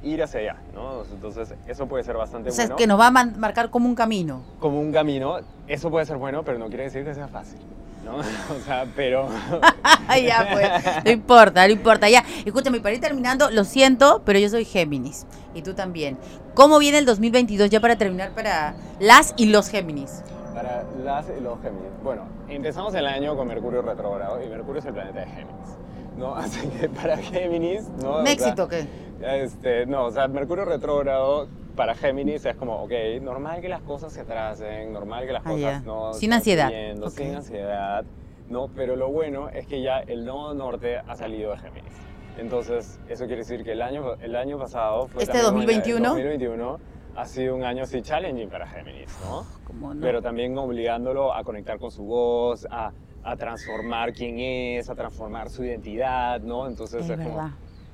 ir 0.03 0.21
hacia 0.21 0.39
allá, 0.41 0.55
¿no? 0.73 1.03
Entonces, 1.11 1.53
eso 1.67 1.87
puede 1.87 2.03
ser 2.03 2.17
bastante 2.17 2.49
bueno. 2.49 2.63
O 2.63 2.67
sea, 2.67 2.75
que 2.75 2.87
nos 2.87 2.99
va 2.99 3.07
a 3.07 3.11
marcar 3.11 3.69
como 3.69 3.87
un 3.87 3.95
camino. 3.95 4.43
Como 4.59 4.79
un 4.79 4.91
camino, 4.91 5.37
eso 5.67 5.89
puede 5.89 6.05
ser 6.05 6.17
bueno, 6.17 6.43
pero 6.43 6.59
no 6.59 6.67
quiere 6.67 6.83
decir 6.83 7.03
que 7.03 7.13
sea 7.13 7.27
fácil. 7.27 7.59
¿no? 8.03 8.17
O 8.55 8.59
sea, 8.65 8.85
pero... 8.95 9.27
ya, 10.25 10.47
pues, 10.51 11.03
no 11.05 11.11
importa, 11.11 11.65
no 11.67 11.73
importa, 11.73 12.09
ya. 12.09 12.23
Escúchame, 12.45 12.79
para 12.79 12.95
ir 12.95 13.01
terminando, 13.01 13.49
lo 13.49 13.63
siento, 13.63 14.21
pero 14.25 14.39
yo 14.39 14.49
soy 14.49 14.65
Géminis, 14.65 15.25
y 15.53 15.61
tú 15.61 15.73
también. 15.73 16.17
¿Cómo 16.53 16.79
viene 16.79 16.99
el 16.99 17.05
2022 17.05 17.69
ya 17.69 17.79
para 17.79 17.95
terminar 17.95 18.31
para 18.31 18.75
las 18.99 19.33
y 19.37 19.47
los 19.47 19.69
Géminis? 19.69 20.23
Para 20.53 20.83
las 21.03 21.25
y 21.37 21.41
los 21.41 21.59
Géminis. 21.61 21.89
Bueno, 22.03 22.23
empezamos 22.47 22.93
el 22.93 23.07
año 23.07 23.35
con 23.35 23.47
Mercurio 23.47 23.81
retrógrado, 23.81 24.43
y 24.43 24.49
Mercurio 24.49 24.79
es 24.79 24.85
el 24.85 24.93
planeta 24.93 25.21
de 25.21 25.27
Géminis, 25.27 25.77
¿no? 26.17 26.35
Así 26.35 26.67
que 26.69 26.89
para 26.89 27.17
Géminis, 27.17 27.89
¿no? 28.01 28.19
¿Un 28.19 28.27
éxito 28.27 28.67
qué? 28.67 28.85
Este, 29.21 29.85
no, 29.85 30.05
o 30.05 30.11
sea, 30.11 30.27
Mercurio 30.27 30.65
retrógrado 30.65 31.47
para 31.75 31.95
Géminis 31.95 32.45
es 32.45 32.55
como, 32.55 32.83
ok, 32.83 32.91
normal 33.21 33.61
que 33.61 33.69
las 33.69 33.81
cosas 33.81 34.13
se 34.13 34.21
atrasen, 34.21 34.91
normal 34.93 35.25
que 35.25 35.33
las 35.33 35.43
ah, 35.45 35.49
cosas 35.49 35.83
no... 35.83 36.13
Sin 36.13 36.33
ansiedad. 36.33 36.69
Sin 37.09 37.35
ansiedad, 37.35 38.05
¿no? 38.49 38.67
Pero 38.75 38.95
lo 38.95 39.09
bueno 39.09 39.49
es 39.49 39.65
que 39.65 39.81
ya 39.81 39.99
el 39.99 40.25
nodo 40.25 40.53
norte 40.53 40.97
ha 40.97 41.15
salido 41.15 41.51
de 41.51 41.57
Géminis. 41.57 41.93
Entonces, 42.37 42.99
eso 43.07 43.25
quiere 43.25 43.41
decir 43.41 43.63
que 43.63 43.71
el 43.71 43.81
año, 43.81 44.15
el 44.15 44.35
año 44.35 44.57
pasado... 44.57 45.07
Fue 45.07 45.23
¿Este 45.23 45.39
2021? 45.39 46.09
2021 46.09 46.79
ha 47.15 47.25
sido 47.25 47.55
un 47.55 47.63
año 47.63 47.83
así 47.83 48.01
challenging 48.01 48.49
para 48.49 48.67
Géminis, 48.67 49.15
¿no? 49.23 49.45
¿Cómo 49.65 49.93
no? 49.93 50.01
Pero 50.01 50.21
también 50.21 50.57
obligándolo 50.57 51.33
a 51.33 51.43
conectar 51.43 51.79
con 51.79 51.91
su 51.91 52.03
voz, 52.03 52.67
a, 52.69 52.91
a 53.23 53.35
transformar 53.35 54.13
quién 54.13 54.39
es, 54.39 54.89
a 54.89 54.95
transformar 54.95 55.49
su 55.49 55.63
identidad, 55.63 56.41
¿no? 56.41 56.67
Entonces 56.67 57.09
es, 57.09 57.17
como 57.17 57.51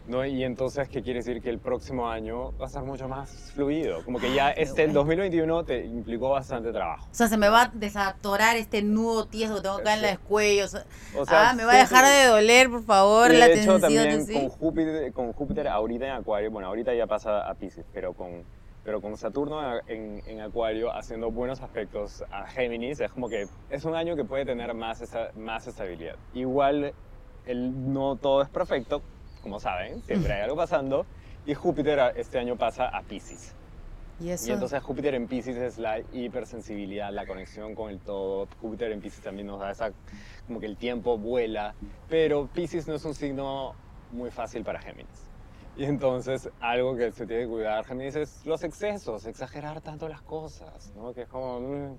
¿no? 0.09 0.25
Y 0.25 0.43
entonces, 0.43 0.89
¿qué 0.89 1.01
quiere 1.01 1.19
decir? 1.19 1.41
Que 1.41 1.49
el 1.49 1.59
próximo 1.59 2.09
año 2.09 2.51
va 2.57 2.65
a 2.65 2.69
ser 2.69 2.81
mucho 2.81 3.07
más 3.07 3.51
fluido. 3.53 4.03
Como 4.03 4.19
que 4.19 4.33
ya 4.33 4.47
ah, 4.47 4.51
este, 4.51 4.83
el 4.83 4.91
2021 4.91 5.63
te 5.63 5.85
implicó 5.85 6.29
bastante 6.29 6.71
trabajo. 6.71 7.07
O 7.11 7.15
sea, 7.15 7.27
se 7.27 7.37
me 7.37 7.47
va 7.47 7.63
a 7.63 7.71
desatorar 7.73 8.57
este 8.57 8.81
nudo 8.81 9.27
tieso 9.27 9.55
que 9.55 9.61
tengo 9.61 9.75
acá 9.75 9.93
en 9.93 10.01
la 10.01 10.17
cuello. 10.17 10.65
O 10.65 11.25
sea, 11.25 11.49
ah, 11.49 11.53
me 11.53 11.63
va 11.63 11.73
a 11.73 11.77
dejar 11.77 12.05
de 12.05 12.25
doler, 12.25 12.69
por 12.69 12.83
favor, 12.83 13.31
la 13.31 13.47
de 13.47 13.61
hecho, 13.61 13.79
también 13.79 14.25
con, 14.25 14.49
Júpiter, 14.49 15.13
con 15.13 15.31
Júpiter 15.31 15.67
ahorita 15.67 16.07
en 16.07 16.11
Acuario, 16.13 16.51
bueno, 16.51 16.67
ahorita 16.67 16.93
ya 16.93 17.05
pasa 17.05 17.47
a 17.47 17.53
Pisces, 17.53 17.85
pero 17.93 18.13
con, 18.13 18.43
pero 18.83 19.01
con 19.01 19.17
Saturno 19.17 19.61
en, 19.87 20.21
en, 20.25 20.41
Acuario 20.41 20.91
haciendo 20.91 21.31
buenos 21.31 21.61
aspectos 21.61 22.23
a 22.31 22.47
Géminis, 22.47 22.99
es 22.99 23.11
como 23.11 23.29
que 23.29 23.47
es 23.69 23.85
un 23.85 23.95
año 23.95 24.15
que 24.15 24.23
puede 24.23 24.45
tener 24.45 24.73
más, 24.73 25.03
más 25.35 25.67
estabilidad. 25.67 26.15
Igual, 26.33 26.93
el, 27.45 27.93
no 27.93 28.15
todo 28.15 28.41
es 28.41 28.49
perfecto, 28.49 29.01
como 29.41 29.59
saben, 29.59 30.01
siempre 30.03 30.33
hay 30.33 30.41
algo 30.43 30.55
pasando. 30.55 31.05
Y 31.45 31.53
Júpiter 31.53 31.99
este 32.15 32.37
año 32.37 32.57
pasa 32.57 32.89
a 32.89 33.01
Pisces. 33.01 33.55
¿Y, 34.19 34.29
eso? 34.31 34.49
y 34.49 34.51
entonces 34.51 34.83
Júpiter 34.83 35.15
en 35.15 35.27
Pisces 35.27 35.55
es 35.57 35.77
la 35.77 35.99
hipersensibilidad, 36.11 37.11
la 37.11 37.25
conexión 37.25 37.73
con 37.75 37.89
el 37.89 37.99
todo. 37.99 38.47
Júpiter 38.61 38.91
en 38.91 39.01
Pisces 39.01 39.23
también 39.23 39.47
nos 39.47 39.59
da 39.59 39.71
esa, 39.71 39.91
como 40.45 40.59
que 40.59 40.65
el 40.65 40.77
tiempo 40.77 41.17
vuela. 41.17 41.73
Pero 42.09 42.47
Pisces 42.47 42.87
no 42.87 42.95
es 42.95 43.05
un 43.05 43.15
signo 43.15 43.73
muy 44.11 44.29
fácil 44.29 44.63
para 44.63 44.79
Géminis. 44.81 45.29
Y 45.77 45.85
entonces 45.85 46.49
algo 46.59 46.95
que 46.95 47.11
se 47.11 47.25
tiene 47.25 47.43
que 47.43 47.49
cuidar 47.49 47.85
Géminis 47.85 48.15
es 48.15 48.45
los 48.45 48.63
excesos, 48.63 49.25
exagerar 49.25 49.81
tanto 49.81 50.09
las 50.09 50.21
cosas, 50.21 50.91
¿no? 50.95 51.13
Que 51.13 51.21
es 51.21 51.27
como... 51.29 51.59
Mm, 51.61 51.97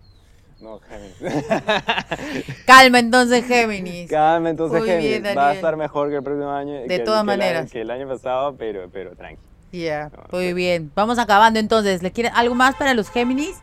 no, 0.61 0.79
Géminis. 0.81 1.47
Calma 2.67 2.99
entonces, 2.99 3.47
Géminis. 3.47 4.11
Calma 4.11 4.51
entonces, 4.51 4.85
Géminis. 4.85 5.37
Va 5.37 5.51
a 5.51 5.55
estar 5.55 5.77
mejor 5.77 6.11
que 6.11 6.17
el 6.17 6.23
próximo 6.23 6.51
año. 6.51 6.83
De 6.87 6.99
todas 6.99 7.25
maneras. 7.25 7.71
que 7.71 7.81
el 7.81 7.91
año 7.91 8.07
pasado, 8.07 8.55
pero, 8.59 8.89
pero 8.93 9.17
tranqui. 9.17 9.41
Ya, 9.73 10.11
muy 10.33 10.53
bien. 10.53 10.93
Vamos 10.95 11.19
acabando 11.19 11.59
entonces. 11.59 12.03
¿Le 12.03 12.11
quieren 12.11 12.33
algo 12.35 12.55
más 12.55 12.75
para 12.75 12.93
los 12.93 13.09
Géminis? 13.09 13.57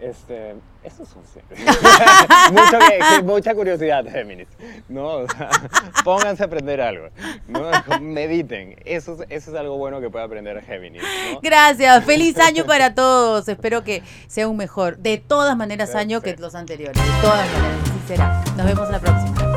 Este, 0.00 0.54
eso 0.82 1.02
es 1.02 1.10
un 1.14 1.22
mucha, 2.52 3.22
mucha 3.22 3.54
curiosidad, 3.54 4.04
Géminis. 4.10 4.48
¿no? 4.88 5.26
pónganse 6.04 6.42
a 6.42 6.46
aprender 6.46 6.80
algo. 6.80 7.08
¿no? 7.48 7.70
Mediten. 8.00 8.76
Eso, 8.84 9.18
eso 9.28 9.50
es 9.50 9.56
algo 9.56 9.76
bueno 9.76 10.00
que 10.00 10.08
puede 10.08 10.24
aprender 10.24 10.62
Géminis. 10.62 11.02
Gracias. 11.42 12.04
Feliz 12.04 12.38
año 12.38 12.64
para 12.64 12.94
todos. 12.94 13.46
Espero 13.48 13.84
que 13.84 14.02
sea 14.26 14.48
un 14.48 14.56
mejor, 14.56 14.96
de 14.98 15.18
todas 15.18 15.56
maneras, 15.56 15.94
año 15.94 16.22
que 16.22 16.34
los 16.36 16.54
anteriores. 16.54 16.96
De 16.96 17.20
todas 17.20 17.46
maneras, 17.52 17.78
será. 18.08 18.44
Nos 18.56 18.66
vemos 18.66 18.90
la 18.90 19.00
próxima. 19.00 19.49